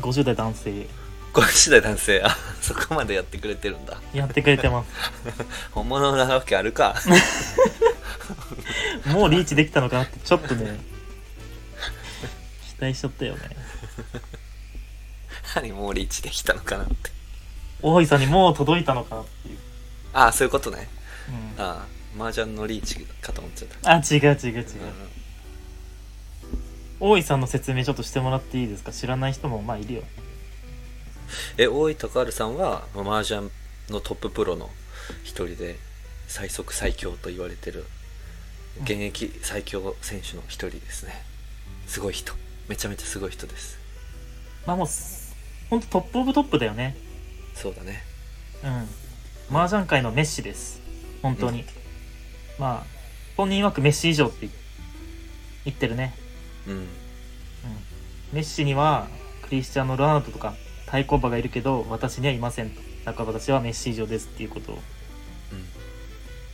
[0.01, 0.73] 50代男性。
[0.73, 0.87] 物
[1.33, 2.23] 50代男性。
[2.23, 4.01] あそこまでやってくれてるんだ。
[4.13, 4.91] やってくれてます。
[5.73, 6.97] 本物なわけあるか。
[9.07, 10.79] もうリーチできたのかなってちょっとね
[12.77, 13.41] 期待しちゃったよね。
[15.55, 16.95] 何もうリーチできたのかなって。
[17.83, 19.59] 大井さんにもう届いたのかなっていう、
[20.15, 20.89] ああそういうことね。
[21.57, 21.87] うん、ああ
[22.19, 24.15] あ麻雀のリーチかと思っちゃった。
[24.15, 24.65] 違う違う違う
[27.01, 28.93] 大井さんの説明ちょっとしてもらっていいですか？
[28.93, 30.03] 知らない人もまあいるよ。
[31.59, 33.51] え大井隆治さんは麻雀
[33.91, 34.71] のトッププロの
[35.23, 35.77] 一人で
[36.29, 37.85] 最速最強と言われてる
[38.83, 41.13] 現役最強選手の一人ですね。
[41.87, 42.33] すごい人。
[42.69, 43.79] めちゃめちゃすごい人です。
[44.67, 45.35] まあもうす
[45.69, 46.97] ほんとトップオブトップだよね。
[47.55, 48.03] そうだね。
[49.51, 49.57] うん。
[49.57, 50.81] 麻雀界のメッシです。
[51.23, 51.65] 本当に、
[52.59, 52.87] まあ
[53.37, 54.49] 本人曰くメッシ以上って
[55.65, 56.15] 言ってるね
[56.67, 56.89] うん。
[58.33, 59.09] メッシには
[59.43, 60.55] クリスチャーノ・ロナウドとか
[60.87, 62.81] 対抗馬がいるけど私にはいませんと。
[63.05, 64.79] だから私はメッシ以上ですっていうことを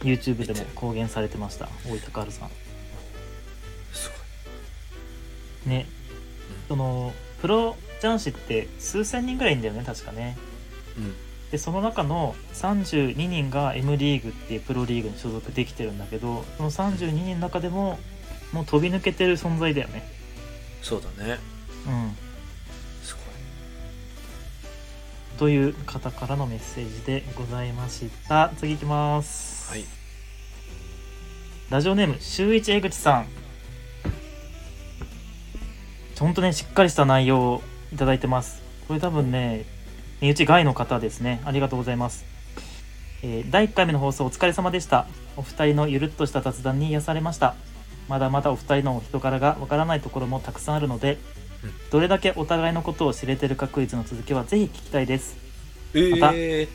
[0.03, 0.09] うん。
[0.09, 1.69] YouTube でも公言されてました。
[1.87, 2.51] 大井隆治さん。
[3.93, 4.11] す
[5.67, 5.87] ね。
[6.69, 10.37] そのプロ雀士って数千人ぐらいいんだよね確かね。
[10.97, 11.15] ごいうん。
[11.51, 17.99] でその中の32人が M リーグっていうプロリーグに所属できてるんだけどその32人の中でも
[18.53, 20.03] もう飛び抜けてる存在だよね。
[20.83, 21.39] そうだね。
[21.87, 22.17] うん。
[23.03, 23.25] すごい。
[25.39, 28.51] という方からのメッセージでございました。
[28.57, 29.71] 次いきます。
[29.71, 29.85] はい。
[31.71, 33.27] ラジオネーム週一江口さん。
[36.19, 37.63] ほんとねしっかりした内容を
[37.95, 38.63] いただいてます。
[38.89, 39.65] これ多分ね
[40.21, 41.41] 身内外の方ですね。
[41.45, 42.27] ありがとうございます、
[43.23, 45.07] えー第1回目の放送お疲れ様でした。
[45.37, 47.55] お二人のゆるっとした雑談に癒されました
[48.11, 51.19] まだまだお二人のお人柄がわからないところもたくさんあるので、
[51.63, 51.73] うん。
[51.93, 55.37] どれだけお互いのことを知れてるかクイズの続きはぜひ聞きたいです。
[55.95, 56.67] えまたえ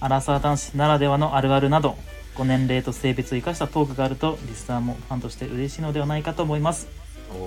[0.00, 1.98] アラサー男子ならではのあるあるなど
[2.34, 6.88] ご年齢と性別を生かしたトークがあるとリスナーもファンとして嬉しいのではないかと思います。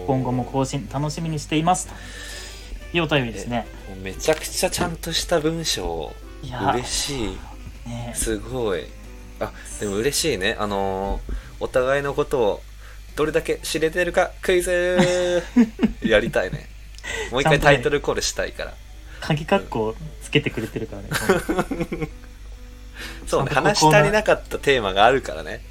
[0.05, 1.87] 今後も更新楽しみにしています。
[2.91, 3.65] というお便りですね。
[4.03, 6.13] めちゃくちゃちゃんとした文章。
[6.43, 7.37] いや嬉しい。
[7.89, 8.13] ね。
[8.15, 8.83] すごい。
[9.39, 10.55] あでも嬉しいね。
[10.59, 12.61] あのーお互いのことを
[13.15, 15.43] どれだけ知れてるかクイズ。
[16.01, 16.67] やりたいね。
[17.31, 18.73] もう一回タイトルコールしたいから。
[19.21, 21.09] 鍵括弧つけてくれてるからね。
[23.27, 23.51] そうね。
[23.51, 25.61] 話し足りなかったテーマがあるからね。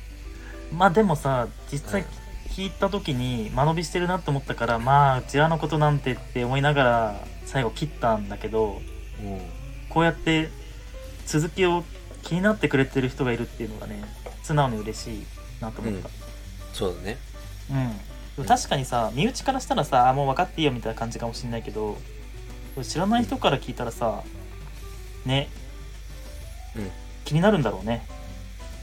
[0.72, 2.04] まあでもさ実際
[2.48, 8.80] 聞いた時に間延びしてるなと思ったからまあうちらのことなんてって思いながら最後切ったんだけど
[9.88, 10.48] こうやって
[11.26, 11.84] 続きを
[12.22, 14.02] 気になってくれてる人がいるっていうのがね
[14.42, 15.22] 素直に嬉しい
[15.60, 16.08] なと思った、
[16.72, 17.16] そうだね
[18.38, 21.96] うん、確かにさ身内からしたらさあもう分かっていいよみたいな感じかもしんないけど
[22.82, 24.22] 知らない人から聞いたらさ
[25.24, 25.48] ね、
[26.76, 26.90] うん。
[27.24, 28.04] 気になるんだろうね。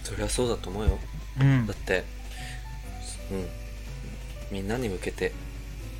[0.03, 0.99] そりゃそうだと思うよ。
[1.41, 1.67] うん。
[1.67, 2.05] だって
[3.31, 3.47] うん。
[4.51, 5.33] みんなに向けて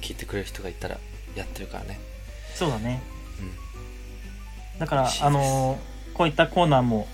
[0.01, 0.97] 聞いてくれる人がいたら
[1.35, 1.99] やってるからね。
[2.55, 3.01] そうだね。
[4.73, 4.79] うん。
[4.79, 7.07] だからあのーこういったコーナーも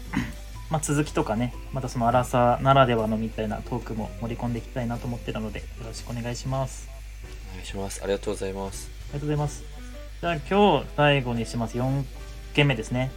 [0.69, 6.89] まあ続きとかねまたそのアラサーならではのみたいなトークも盛り込んでいきたいなと思ってるのでよろしくお願いします
[7.51, 9.63] お願いしますありがとうございますありがとうございます。
[10.21, 11.77] じゃあ今日最後にします。
[11.77, 12.03] 4
[12.53, 13.11] 件目ですね。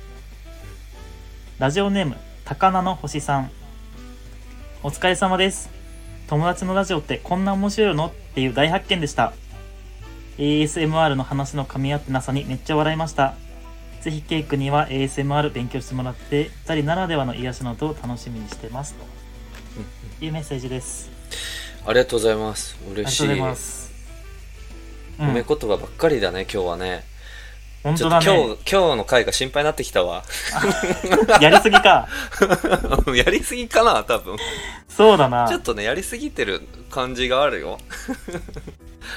[1.59, 3.51] ラジオネーム、高菜の星さん。
[4.83, 5.71] お疲れ様です。
[6.27, 8.07] 友達のラジオってこんな面白いの？
[8.07, 9.33] っていう大発見でした。
[10.37, 13.35] ASMR の話の噛み合ってなさにめっちゃ笑いました。
[14.01, 18.95] ぜひケイ君には ASMR 勉強してもらって、2人ならではの癒しの音を楽しみにしてます。
[18.95, 21.11] というメッセージです。
[21.87, 23.41] ありがとうございます嬉しいがと
[25.21, 27.03] うん褒め言葉ばっかりだね今日はね
[27.83, 28.27] 本当だね。
[28.27, 30.25] 今日今日の回が心配になってきたわ
[31.41, 32.09] やりすぎか。
[33.15, 34.37] やりすぎかな多分
[34.89, 35.59] そうだなちょ。
[35.59, 37.79] っとねやりすぎてる感じがあるよ、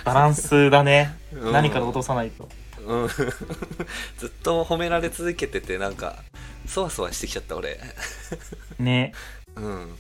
[0.06, 1.18] バランスだね。
[1.34, 2.48] うん何かで落とさないと。
[2.86, 3.08] うん。
[4.18, 6.24] ずっと褒められ続けててなんか
[6.66, 7.80] そわそわしてきちゃった俺。
[8.80, 9.14] ね。
[9.56, 9.96] うん。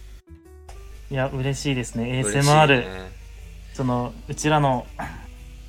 [1.10, 2.22] いや、嬉しいですね。
[2.22, 3.12] ASMR、ね。
[3.74, 4.88] その、うちらの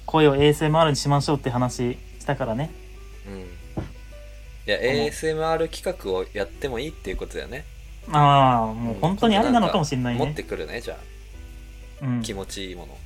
[0.07, 2.71] 声を ASMR にしましょうって話したからね。
[3.27, 3.41] うん。
[3.41, 7.65] いや ASMR 企画をやってもいいっていうことだよね。
[8.13, 10.25] ああもう本当にありなのかもしれないね。
[10.25, 10.99] 持ってくるねじゃ
[12.03, 12.07] あ。
[12.07, 12.23] うん。
[12.23, 12.97] 気持ちいいもの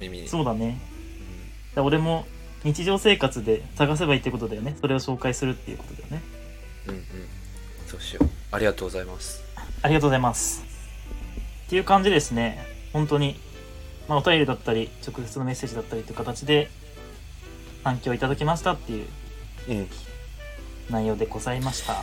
[0.00, 0.28] 耳に。
[0.28, 0.78] そうだね。
[1.74, 1.84] うん。
[1.84, 2.26] 俺も
[2.64, 4.76] 日常生活で探せばいいってことだよね。
[4.80, 6.22] それを紹介するっていうことだよね。
[6.88, 7.04] うんうん。
[7.86, 8.28] そうしよう。
[8.52, 9.42] ありがとうございます。
[9.82, 10.64] ありがとうございます。
[11.66, 12.64] っていう感じですね。
[12.92, 13.40] 本当に、
[14.08, 16.68] まあ、お便りだったり直接のメッセージだったりという形で
[17.84, 19.06] 反響いただきましたっていう
[19.68, 19.88] うん。
[20.90, 21.94] 内容でございました。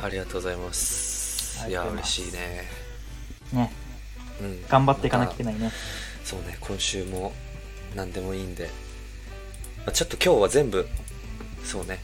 [0.00, 1.66] ありがとうございます。
[1.68, 2.64] いや嬉しいね。
[3.52, 3.72] ね。
[4.40, 4.64] うん。
[4.68, 5.72] 頑張っていかなきゃいけないね。
[6.24, 7.32] そうね今週も
[7.96, 8.68] 何でもいいんで、
[9.88, 10.86] まあちょっと今日は全部
[11.64, 11.98] そうね。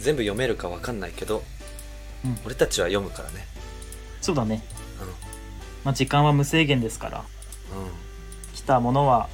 [0.00, 1.42] 全部読めるか分かんないけど、
[2.24, 2.38] うん。
[2.46, 3.46] 俺たちは読むからね。
[4.22, 4.64] そうだね、
[5.84, 7.24] まあ、時間は無制限ですから。
[7.74, 7.84] うん。
[7.84, 7.90] うん
[8.54, 9.28] 来たものは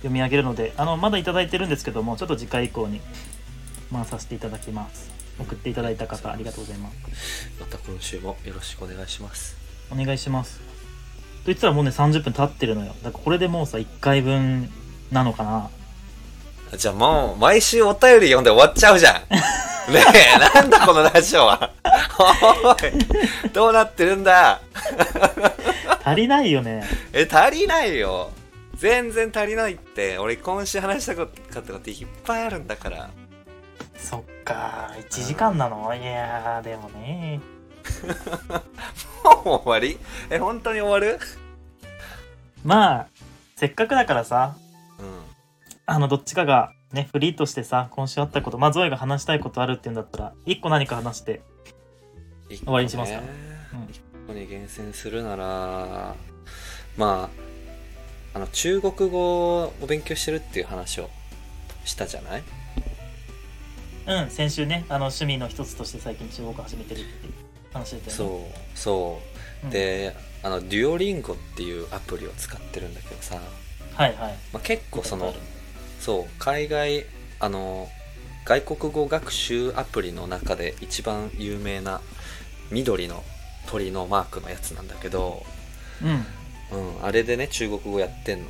[0.00, 3.00] 読み上げるのであのまだいただいてるんですけどもちょっと次回以降に
[3.90, 5.10] 回させていただきます。
[5.40, 7.50] 送っていただいた方ありがとうございます。
[7.58, 9.56] また今週もよろしくお願いします。
[9.90, 10.58] お願いします。
[10.58, 10.64] と
[11.46, 12.88] 言ったらもうね30分経ってるのよ。
[13.02, 14.70] だからこれでもうさ1回分
[15.10, 15.70] なのかな
[16.76, 19.14] じゃあもう毎週お便り読んで終わっちゃうじゃん。
[19.92, 20.02] ね
[20.36, 21.70] えなんだこのラジオは。
[22.18, 24.60] おいどうなってるんだ。
[26.04, 26.84] 足りないよね。
[27.12, 28.30] え足りないよ。
[28.74, 30.18] 全然足りないって。
[30.18, 33.10] 俺今週話したかったこといっぱいあるんだから。
[33.96, 35.94] そっか1時間なの？
[35.94, 37.40] いやーでもね。
[39.24, 39.98] もう終わり？
[40.30, 41.20] え本当に終わる？
[42.64, 43.06] まあ
[43.56, 44.56] せっかくだからさ。
[44.98, 45.35] うん
[45.86, 51.42] あのどっちかがねフリーとしてさ今週あったことまあゾエが話したいことあるっていうんだったら1個何か話して
[52.48, 53.18] 終終わりにしますか。
[53.20, 53.26] うん。
[53.90, 56.14] 一個に厳選するなら
[56.96, 57.30] ま
[58.34, 61.08] ああの中国語を勉強してるっていう話を
[61.84, 62.42] したじゃない？
[64.06, 67.32] うん先週ねあの趣味の一つとして最近中国語始めてるっていう
[67.72, 68.10] 話だったよね。
[68.10, 69.20] そうそ
[69.62, 69.66] う。
[69.66, 69.70] うん。
[69.70, 73.40] であのデュオリンゴっていうアプリを使ってるんだけどさ、
[73.94, 74.38] はいはい。
[74.52, 75.34] まあ、結構その
[76.06, 77.04] そう海外
[77.40, 77.88] あの
[78.44, 82.00] 外国語学習アプリの中で一番有名な
[82.70, 83.24] 緑の
[83.66, 85.44] 鳥のマークのやつなんだけど、
[86.70, 86.78] うん。
[86.78, 88.46] うん、あれでね中国語やってんの、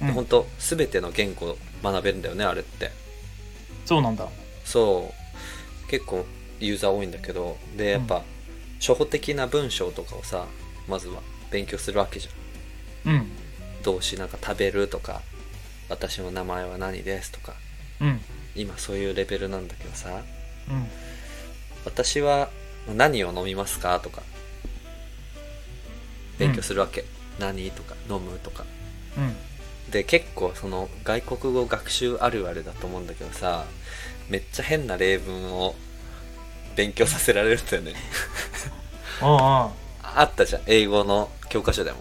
[0.00, 0.06] うん。
[0.06, 2.92] でほんと全ての言語学べるんだよねあれって。
[3.84, 4.26] そうなんだ。
[4.64, 5.12] そ
[5.86, 5.90] う。
[5.90, 6.24] 結構
[6.60, 8.22] ユーザー多いんだけどでやっぱ、
[8.78, 10.46] 初歩的な文章とかをさ
[10.88, 13.12] まずは勉強するわけじゃん。
[13.12, 13.26] うん。
[13.82, 15.20] 動詞なんか食べるとか
[15.90, 17.54] 私の名前は何ですとか
[18.00, 18.20] うん
[18.56, 20.22] 今そういうレベルなんだけどさ
[20.70, 20.86] うん。
[21.84, 22.48] 私は
[22.94, 24.00] 何を飲みますか？
[24.00, 24.22] とか
[26.38, 27.04] 勉強するわけ、
[27.38, 27.70] 何？
[27.70, 28.64] とか飲むとか。
[29.16, 29.36] うん。
[29.90, 33.64] で結構その外国語学習あるあるだと思うんだけどさ
[34.28, 35.74] めっちゃ変な例文を
[36.76, 37.94] 勉強させられるんだよね。
[39.20, 39.72] あ
[40.22, 40.62] ったじゃん。
[40.66, 41.98] 英語の教科書でも。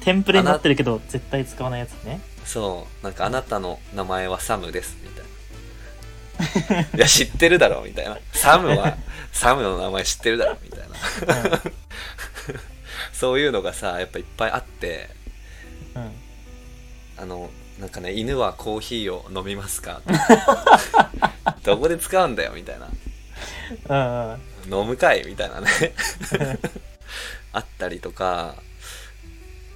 [0.00, 6.80] テンプレになってるけど絶対使わないやつねそうなんかあなたの名前はサムですみたいな。
[6.96, 8.18] いや知ってるだろみたいな。
[8.32, 8.96] サムは
[9.32, 10.96] サムの名前知ってるだろみたいな。
[13.12, 15.10] そういうのがさやっぱいっぱいあって
[15.94, 16.12] うん、うん、
[17.18, 20.02] あのなんかね犬はコーヒーを飲みますか？
[21.64, 24.38] どこで使うんだよみたいな。
[24.70, 25.24] 飲むかい？
[25.26, 25.68] みたいなね。
[27.52, 28.54] あったりとか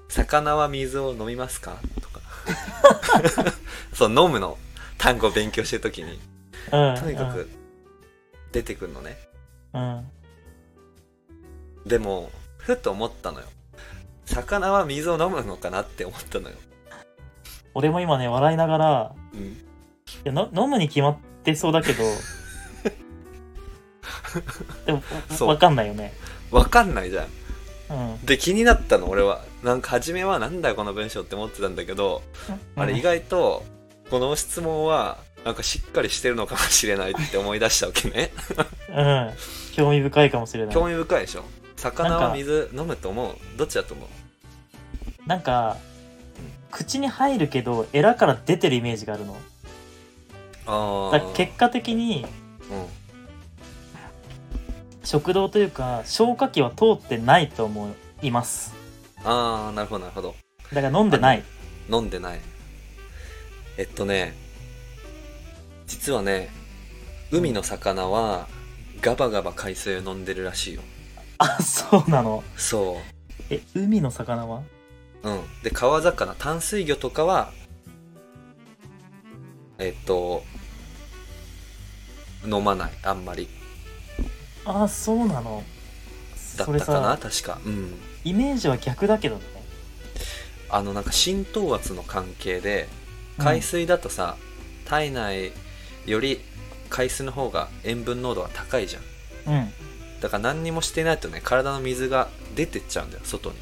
[0.08, 1.78] 魚は水を飲みますか？
[2.02, 2.09] とか
[3.92, 4.58] そう飲むの
[4.98, 6.18] 単語を勉強してるときに。
[6.72, 6.96] うん。
[6.96, 7.48] とにかく
[8.52, 9.18] 出てくるのね。
[9.72, 10.06] うん。
[11.86, 13.46] でもふと思ったのよ。
[14.26, 16.56] 魚は水を飲むのかなって思ったのよ、
[17.74, 19.56] 俺も今ね笑いながらうん、い
[20.22, 22.04] やの飲むに決まってそうだけど
[24.86, 25.48] でもそう。
[25.48, 26.14] わかんないよね。
[26.50, 27.26] わかんないじゃん
[27.90, 28.26] うん。
[28.26, 29.44] で気になったの俺は。
[29.62, 32.22] なんか初めはなんだよこの文章って思ってたんだけど、
[32.76, 33.62] あれ意外と
[34.10, 38.32] この質問はなんかしっかりしてるのかもしれないって思い出したわけね。
[38.88, 39.30] うん。
[39.74, 40.74] 興味深いかもしれない。
[40.74, 41.44] 興味深いでしょ。
[41.76, 43.34] 魚は水飲むと思う？
[43.58, 44.08] どっちだと思う？
[45.28, 45.76] なんか
[46.70, 49.36] 口に入るけどエラから出てるイメージがあるの。
[50.66, 52.24] ああ結果的に
[52.70, 52.86] うん
[55.02, 58.74] 食道というか消化器は通ってないと思います。
[59.24, 60.34] ああなるほどなるほど。
[60.72, 61.42] だから飲んでない。
[61.90, 62.40] 飲んでない。
[63.76, 64.34] えっとね
[65.86, 66.50] 実はね
[67.32, 68.46] 海の魚は
[69.00, 70.82] ガバガバ海水を飲んでるらしいよ。
[71.38, 72.44] あそうなの？
[72.56, 72.98] そ
[73.48, 74.62] え海の魚は？
[75.22, 75.40] ううん。
[75.62, 77.52] で川魚淡水魚とかは
[79.78, 80.42] えっと
[82.44, 82.92] 飲まない。
[83.02, 83.48] あんまり
[84.64, 85.62] ああそうなの。
[86.56, 87.58] だったかなさ確か。
[87.64, 87.94] うん。
[88.24, 89.42] イメージは逆だけどね。
[90.68, 92.88] あのなんか浸透圧の関係で
[93.38, 93.44] うん。
[93.44, 94.36] 海水だとさ、
[94.84, 95.52] 体内
[96.06, 96.40] より
[96.88, 99.02] 海水の方が塩分濃度が高いじゃん。
[99.54, 99.72] うん。
[100.20, 103.56] だから何にもしてないとね体の水が出てっちゃうんだよ外に、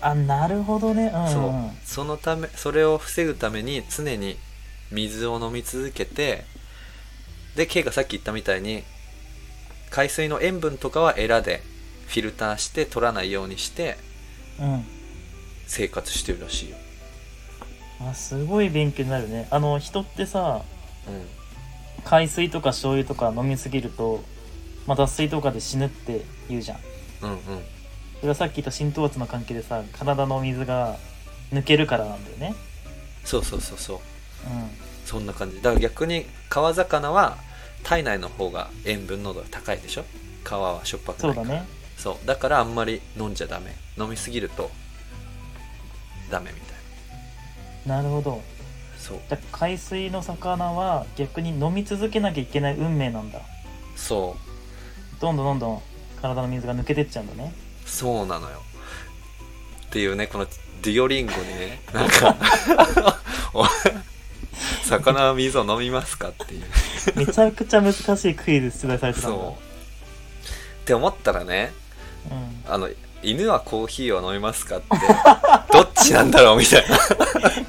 [0.00, 1.10] あなるほどね。
[1.12, 1.52] うんうんそう。
[1.84, 4.36] そのためそれを防ぐために常に
[4.92, 6.44] 水を飲み続けて
[7.56, 8.84] で K がさっき言ったみたいに
[9.90, 11.62] 海水の塩分とかはエラで
[12.06, 13.96] フィルターして取らないようにして
[14.60, 14.84] うん。
[15.66, 16.76] 生活してるらしいよ。
[18.00, 19.46] あすごい勉強になるね。
[19.50, 20.62] あの人ってさ
[21.06, 22.04] うん。
[22.04, 24.24] 海水とか醤油とか飲みすぎると、
[24.86, 26.78] まあ、脱水とかで死ぬって言うじゃん。
[27.22, 27.38] うんうん。
[28.20, 30.96] それはさっき言った浸透圧の関係でさ体の水が
[31.52, 32.54] 抜けるからなんだよね。
[33.24, 33.96] そうそうそうそう。
[33.96, 34.00] う
[35.04, 35.56] そんな感じ。
[35.56, 37.36] だから逆に川魚は
[37.84, 40.04] 体内の方が塩分濃度が高いでしょ？
[40.44, 41.46] 川はしょっぱんくないから。
[41.46, 41.68] そうだね。
[41.96, 42.26] そう。
[42.26, 43.74] だからあんまり飲んじゃダメ。
[43.98, 44.70] 飲みすぎると
[46.30, 46.76] ダメみたい。
[47.86, 48.40] ななるほど。
[48.98, 49.18] そう。
[49.28, 53.40] だから海水の魚は逆に飲み続けなきゃいけない運命なんだ。
[53.96, 54.36] そ
[55.18, 55.20] う。
[55.20, 55.82] どんどんどんどん
[56.22, 57.52] 体の水が抜けてっちゃうんだね。
[57.86, 58.62] そうなのよ。
[59.86, 60.46] っていうねこの
[60.82, 62.36] デュオリンゴにねなんか
[63.52, 63.64] お
[64.84, 66.64] 魚は水を飲みますかっていう。
[67.16, 69.36] めちゃくちゃ難しいクイズ出題されてたんだ。
[69.36, 69.50] そう。
[69.52, 71.72] って思ったらね
[72.30, 72.72] うん。
[72.72, 72.88] あの
[73.22, 74.86] 犬はコーヒーを飲みますかって。
[75.72, 76.98] どっちなんだろうみたいな。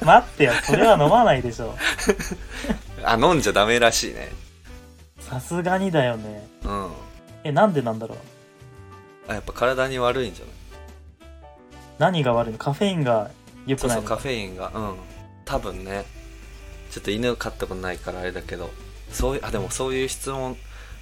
[0.04, 1.74] 待ってよそれは飲まないでしょ。
[3.04, 4.30] あ飲んじゃダメらしいね。
[5.20, 6.46] さすがにだよね。
[6.64, 6.90] うん。
[7.44, 8.18] えなんでなんだろう？
[9.30, 10.54] あやっぱ体に悪いんじゃない？
[11.98, 12.58] 何が悪いの？
[12.58, 13.30] カフェインが
[13.66, 14.70] 良くそうないのそうカフェインが。
[14.74, 14.94] うん。
[15.44, 16.04] 多分ね
[16.92, 18.70] ちょっと犬飼ったことないからあれだけど
[19.10, 20.56] そういうあでもそういう質問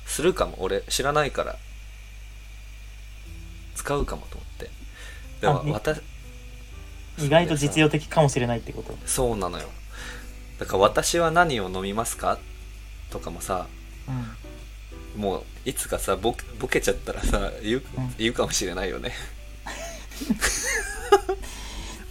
[0.07, 0.57] するかも。
[0.61, 1.57] 俺知らないから。
[3.75, 4.71] 使うかもと思って。
[5.41, 6.01] でも私
[7.19, 8.97] 意外と実用的かもしれないってこと？
[9.07, 9.69] そうなのよ。
[10.59, 12.39] だから私は何を飲みますか？
[13.11, 13.67] とかもさ
[15.17, 15.21] うん。
[15.21, 18.15] もういつかさボケボケちゃったらさ言う,、うん。
[18.19, 19.13] 言うかもしれないよね。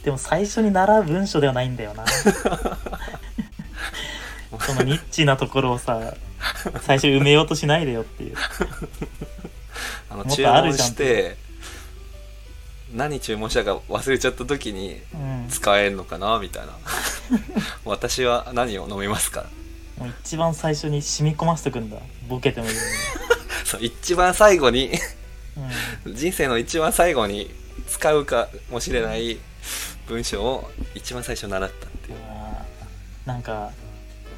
[0.03, 2.05] でも最初に習う文章ではないんだよな
[4.59, 6.15] そのニッチなところをさ
[6.81, 8.35] 最初埋めようとしないでよっていう。
[10.09, 11.37] あのもっ注文とあるじゃんして
[12.93, 15.47] 何注文したか忘れちゃった時にうん。
[15.49, 16.73] 使えるのかなみたいな。
[17.85, 19.45] 私は何を飲みますか？
[19.97, 21.97] もう一番最初に染み込ませとくんだ。
[22.27, 22.81] ボケてもいいよ
[23.65, 24.91] そう一番最後に
[26.05, 27.53] うに、人生の一番最後に
[27.87, 29.37] 使うかもしれない
[30.07, 32.17] 文章を一番最初習ったっていう。
[32.17, 33.71] うなんか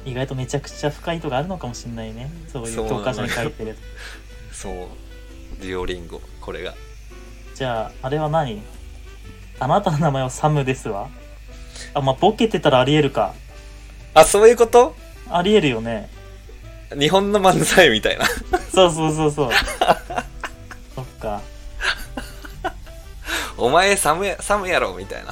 [0.04, 2.30] 意外とめちゃくちゃ深いとこあるのかもしんないね。
[2.52, 3.76] そういう教科書に書いてる。
[4.52, 4.74] そう
[5.60, 6.74] デュオリンゴこれが。
[7.54, 8.62] じゃああれは何？
[9.60, 11.08] あなたの名前はサムですわ。
[11.94, 13.34] あまあボケてたらありえるか。
[14.14, 14.94] あそういうこと？
[15.30, 16.10] ありえるよね。
[16.98, 18.26] 日本の漫才みたいな。
[18.72, 19.50] そうそうそうそう。
[20.94, 21.40] そっか。
[23.56, 25.30] お前サムやサムやろみたいな。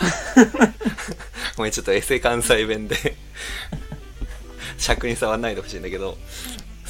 [1.57, 3.17] ごめんちょっとエセ関西弁で
[4.81, 6.17] 尺に触んないでほしいんだけど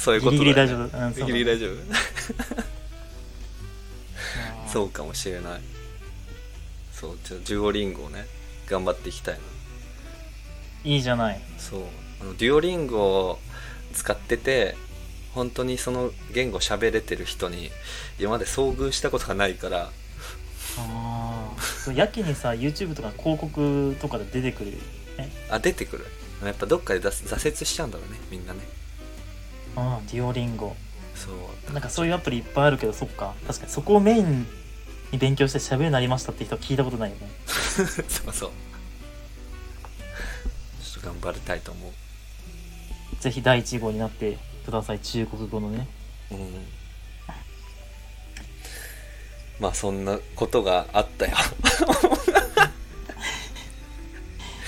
[0.01, 1.11] そういうことギリギリ大丈夫。
[1.11, 1.75] ギリギリ大丈夫。
[4.67, 5.61] そうかもしれない。
[6.91, 8.25] そうちょデュオリンゴをね
[8.67, 9.39] 頑張っていきたいな。
[10.83, 11.39] いいじゃない。
[11.59, 11.81] そう。
[12.21, 13.39] あのデュオリンゴを
[13.93, 14.75] 使ってて
[15.35, 17.69] 本当にその言語喋れてる人に
[18.19, 19.91] 今まで遭遇したことがないから。
[20.77, 21.51] あ
[21.89, 24.77] あやけにさ YouTube とか広告とかで出てくるよ
[25.19, 25.29] ね。
[25.49, 26.07] あ出てくる
[26.47, 28.59] やっぱどっかで挫挫折しちゃうんだろうねみんなね。
[29.75, 30.75] ああデュオリンゴ。
[31.15, 31.73] そう。
[31.73, 33.33] なんかそういうアプリいっぱいあるけどそっか。
[33.47, 34.47] 確かにそこをメイン
[35.11, 37.29] に勉強して喋るようになりましたって人は聞いたことないよね。
[37.45, 38.51] そうそう。
[40.83, 41.91] ちょっと頑張りたいと思う。
[43.21, 45.87] ぜひ第1号になってください中国語のね。
[46.31, 46.65] うん。
[49.59, 51.35] まあそんなことがあったよ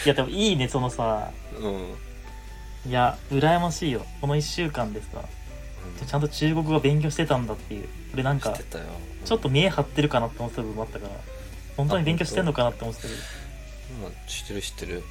[0.05, 1.31] いやでもいいねそのさ。
[1.57, 1.67] う
[2.87, 4.05] ん、いや羨ましいよ。
[4.21, 5.23] この1週間でさ。
[6.07, 7.87] ちゃんと中国語勉強してたんだっていう。
[8.13, 8.85] 俺なんか知ってたよ。
[9.25, 11.13] ちょっと見え張ってるかなって思ってた部分もあったから
[11.77, 13.19] 本当に勉強してんのかなって思ってたけど。
[14.07, 14.13] うん。
[14.27, 15.03] 知ってる知ってる。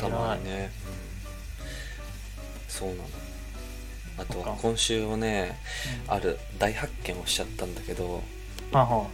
[0.00, 0.12] た偉い。
[0.12, 1.70] まにね、うん、
[2.68, 3.02] そうなの。
[4.18, 4.50] あとそっか。
[4.50, 5.58] は今週はね
[6.06, 6.14] うん。
[6.14, 8.22] ある大発見をしちゃったんだけど
[8.72, 9.06] はあは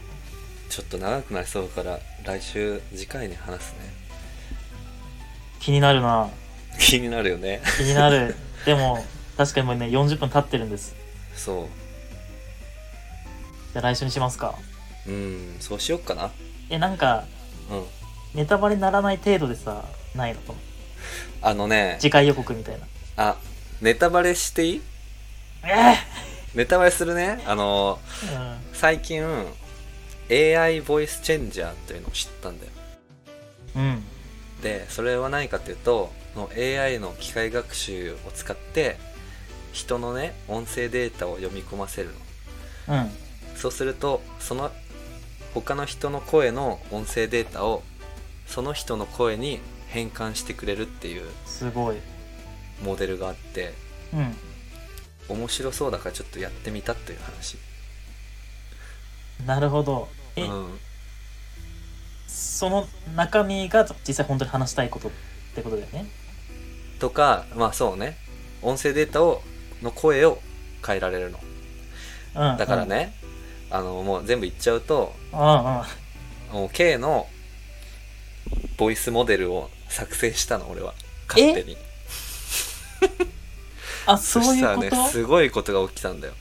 [0.69, 3.79] ちょっと長くなりそうから来週次回に話すね。
[4.10, 4.10] あ
[5.61, 6.29] 気になるな。
[6.79, 7.61] 気になるよね。
[7.77, 8.35] 気になる。
[8.65, 9.05] でも
[9.37, 10.95] 確かにもうね40分経ってるんです。
[11.37, 11.69] そ
[13.73, 14.55] じゃあ来週にしますか。
[15.07, 16.31] ううんそうしよっかな。
[16.69, 17.25] えなんか
[17.71, 17.85] うん。
[18.35, 19.85] ネタバレにならない程度でさ
[20.15, 20.41] ないの？
[21.43, 21.97] あのね。
[22.01, 22.87] 次回予告みたいな。
[23.17, 23.37] あ
[23.81, 24.83] ネタバレしていい？
[25.65, 25.97] え
[26.55, 27.43] ネタバレするね。
[27.47, 27.99] あの
[28.33, 29.23] え最近
[30.31, 32.73] AI ボイスチェンジャーっていうのを知ったんだよ。
[33.77, 34.05] うんうん
[34.61, 38.99] でそれは何かっていうとその AI の機械学習を使って
[39.73, 42.11] 人のね音声データを読み込ませる
[42.89, 42.97] の。
[42.97, 43.11] うん。
[43.57, 44.71] そうするとその
[45.55, 47.83] 他の人の声の音声データを
[48.47, 51.97] その人の声に変換してくれるっていうすごい。
[52.83, 53.75] モデルがあって
[54.13, 54.37] うん。
[55.29, 57.57] 面白そうだからちょっとやってみたっていう話。
[59.47, 60.09] なるほど。
[60.37, 60.79] え、うん
[62.41, 65.11] その中身が実際本当に話したいことっ
[65.55, 66.07] てことだよね。
[66.99, 68.17] とかまあそうね。
[68.63, 69.43] 音声データを
[69.83, 70.41] の声を
[70.87, 71.39] 変えられるの。
[72.35, 73.13] うんだからね、
[73.71, 75.45] あのもう全部言っちゃうとうんうん。
[75.45, 77.27] もう K の
[78.77, 80.95] ボイスモデルを作成したの俺は。
[81.29, 81.77] 勝手に。
[84.07, 86.35] あそういうしたらこと、ねすごいことが起きたんだよ。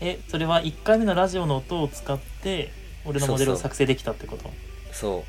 [0.00, 2.72] えそれは1回目のラジオの音を使って
[3.04, 4.50] 俺のモデルを作成できたってこと？
[4.92, 5.24] そ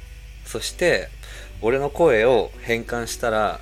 [0.45, 0.49] う。
[0.49, 1.09] そして
[1.61, 3.59] 俺の声を変換したら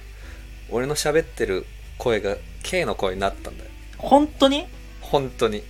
[0.69, 1.65] 俺の喋ってる
[1.97, 3.69] 声が K の声になったんだよ。
[3.97, 4.65] 本当に？
[5.01, 5.63] 本当に。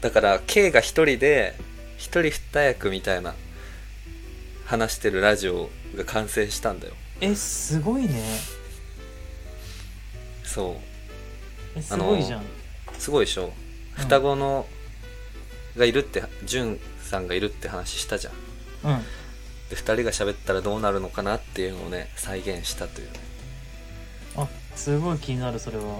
[0.00, 1.54] だから K が一人で
[1.96, 3.34] 一人二役みたいな
[4.64, 6.94] 話してるラジオが完成したんだよ。
[7.20, 8.20] えすごいね。
[10.44, 10.76] そ
[11.76, 12.44] えすごいじゃん、う
[12.98, 13.44] すごいでしょ。
[13.44, 13.50] うん。
[13.94, 14.66] 双子の
[15.76, 16.80] がいるってじゅん
[17.12, 18.32] さんがいるって話したじゃん。
[18.84, 19.02] うん。
[19.68, 23.12] で2人が喋ったらどうなるのかなっていうのをね再現したという。
[23.12, 23.20] ね
[24.34, 25.82] あすごい気になるそれは。
[25.84, 25.98] うん。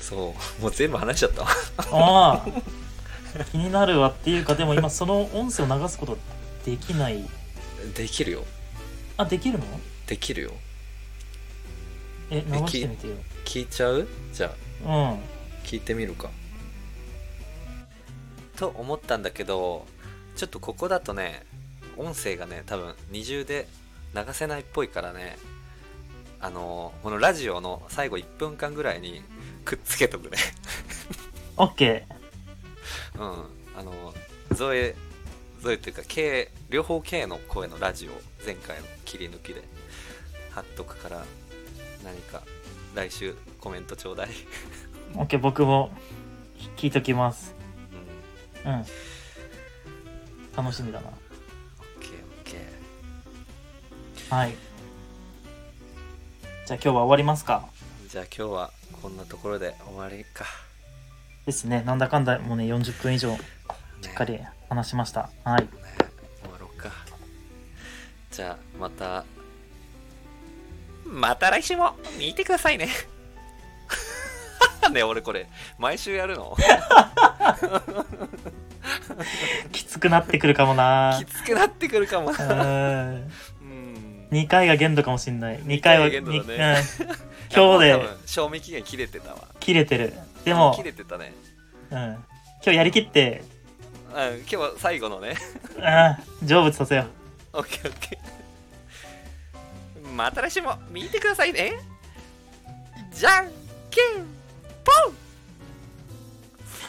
[0.00, 0.62] そう。
[0.62, 1.42] もう全部話しちゃった。
[1.42, 1.48] わ
[1.96, 3.44] ああ。
[3.50, 6.16] 気になるわっていうかでも今その音声を流すこと
[6.64, 7.28] できない。
[7.96, 8.44] できるよ。
[9.16, 9.64] あできるの？
[10.06, 10.52] できるよ。
[12.30, 13.16] え流してみてよ。
[13.44, 14.06] 聞いちゃう？
[14.32, 14.54] じゃ
[14.86, 15.12] あ。
[15.12, 15.20] うん。
[15.64, 16.30] 聞いてみるか。
[18.56, 19.84] と思ったんだけど
[20.36, 21.44] ちょっとここだとね
[21.96, 23.68] 音声がね多分二重で
[24.14, 25.36] 流せないっぽいからね
[26.40, 29.22] あのこのラジオの最後1分間ぐらいに
[29.64, 30.36] くっつけとくね。
[31.56, 32.06] オッケ
[33.16, 33.20] うん。
[33.76, 34.14] あの
[34.52, 34.94] ゾエ
[35.60, 38.12] ゾエっていうか K 両方 K の声のラジオ
[38.44, 39.62] 前回の切り抜きで
[40.50, 41.24] 貼っとくから
[42.04, 42.42] 何か
[42.94, 44.28] 来週コメントちょうだい。
[44.28, 45.90] ーオッケー僕も
[46.76, 47.54] 聞いときます。
[48.64, 48.72] うん。
[48.72, 48.86] うん
[50.56, 51.10] 楽しみだな。
[52.00, 52.56] OKOK
[54.30, 54.54] はい。
[56.66, 57.68] じゃあ今日は終わりますか？
[58.08, 58.70] じゃあ今日は
[59.02, 60.44] こんなところで終わりか。
[61.46, 61.82] ですね。
[61.82, 63.40] なんだかんだもうね40分以上し
[64.02, 64.38] しっかり
[64.68, 65.30] 話しました。
[65.44, 65.62] はい。
[65.62, 65.68] ね、
[66.42, 66.90] 終わろうか。
[68.30, 69.24] じゃあまた
[71.04, 71.94] また来週も。
[72.18, 72.88] 見てくださいね。
[74.92, 75.48] ね俺これ
[75.78, 76.56] 毎週やるの？
[79.72, 81.16] きつくなってくるかもな。
[81.18, 82.30] きつくなってくるかも。
[82.30, 83.32] うなん。
[83.60, 84.28] うん。
[84.30, 85.58] 2回が限度かもしんない。
[85.60, 86.30] 2回は二回ね。
[86.30, 86.46] にうん、
[87.54, 89.38] 今日で分賞味期限切れてたわ。
[89.60, 90.12] 切れてる。
[90.44, 91.32] でも切、れてたね。
[91.90, 92.24] うん、今
[92.64, 93.44] 日やりきって、
[94.14, 95.36] うん今日は最後のね。
[95.76, 97.06] うん、成仏させよ
[97.52, 100.12] オッケーオッケー。
[100.14, 101.72] また来週も見てくださいね。
[103.12, 103.48] じゃん
[103.90, 104.24] けん
[104.84, 105.24] ぽん。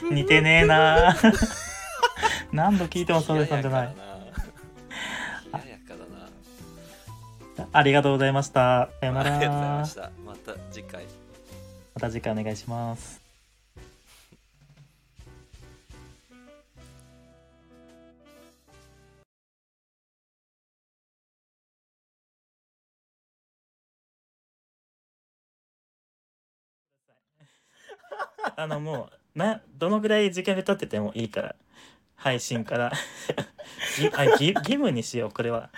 [0.09, 1.15] う似てねえな
[2.51, 3.95] 何度聞いてもそれさんじゃない。
[7.71, 8.89] ありがとうございました。
[8.99, 9.35] さよなら。
[9.35, 10.11] ありがとうございました。
[10.25, 11.05] また次回。
[11.93, 13.21] また次回お願いします。
[28.55, 31.55] あのもうなどのぐらい時間が経っててもいいから
[32.25, 32.91] 配信から。
[33.99, 35.69] ぎあぎ義務にしようこれは。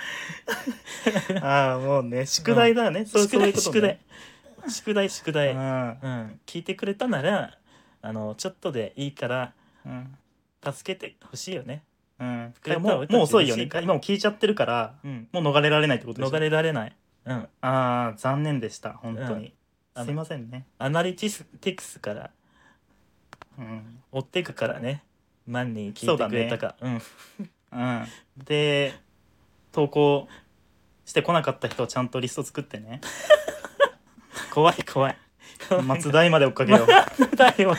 [1.43, 3.91] ああもうね宿題だね、そう宿そういうこと題宿題。
[3.91, 3.99] ね
[4.69, 5.51] 宿題宿題。
[5.51, 5.59] うん。
[5.59, 7.57] うん、聞いてくれたなら
[8.01, 9.53] あのちょっとでいいから
[9.85, 10.17] うん。
[10.63, 11.83] 助けてほしいよね、
[12.19, 12.53] うん。
[12.63, 13.63] 帰ったらもう俺たちもう遅いよね。
[13.63, 16.31] 嬉しいから今もう聞いちゃってるからうん、もう逃れられないってことでしょ？
[16.31, 16.95] 逃れられない、
[17.25, 18.93] うん、ああ残念でした。
[18.93, 19.53] 本当に、
[19.95, 20.05] うん。
[20.05, 20.65] すいませんね。
[20.79, 22.31] アナリティクスから
[23.57, 24.01] うん。
[24.13, 25.03] 追っていくからね
[25.47, 26.75] 何人聞いてくれたか。
[26.81, 28.05] う,、うん。
[28.43, 28.93] で
[29.71, 30.27] 投稿
[31.05, 32.99] してこなかった人はちゃんとリスト作ってね。
[34.51, 35.17] 怖い怖い。
[35.83, 37.35] 松代まで追っかけよう。
[37.35, 37.69] だよ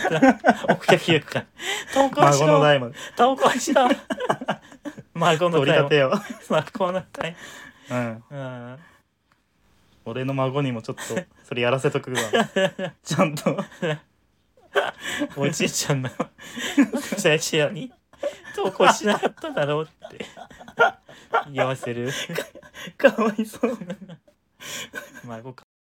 [0.70, 1.44] おっかけるか
[1.92, 3.88] 投稿しろ孫の代まで投稿しろ
[5.14, 6.12] 孫の代取り立てよ
[6.48, 7.36] 孫の代。
[7.90, 8.78] う、うん、うん。
[10.06, 11.02] 俺の孫にもちょっと
[11.44, 12.18] それやらせとくわ。
[13.02, 13.62] ちゃんと
[15.36, 16.10] おじいちゃんの
[17.18, 17.92] 最初に
[18.54, 20.24] 投稿しなかっただろうって
[21.52, 22.10] 言わせる。
[22.96, 23.78] かわいそう。
[25.24, 25.67] 孫か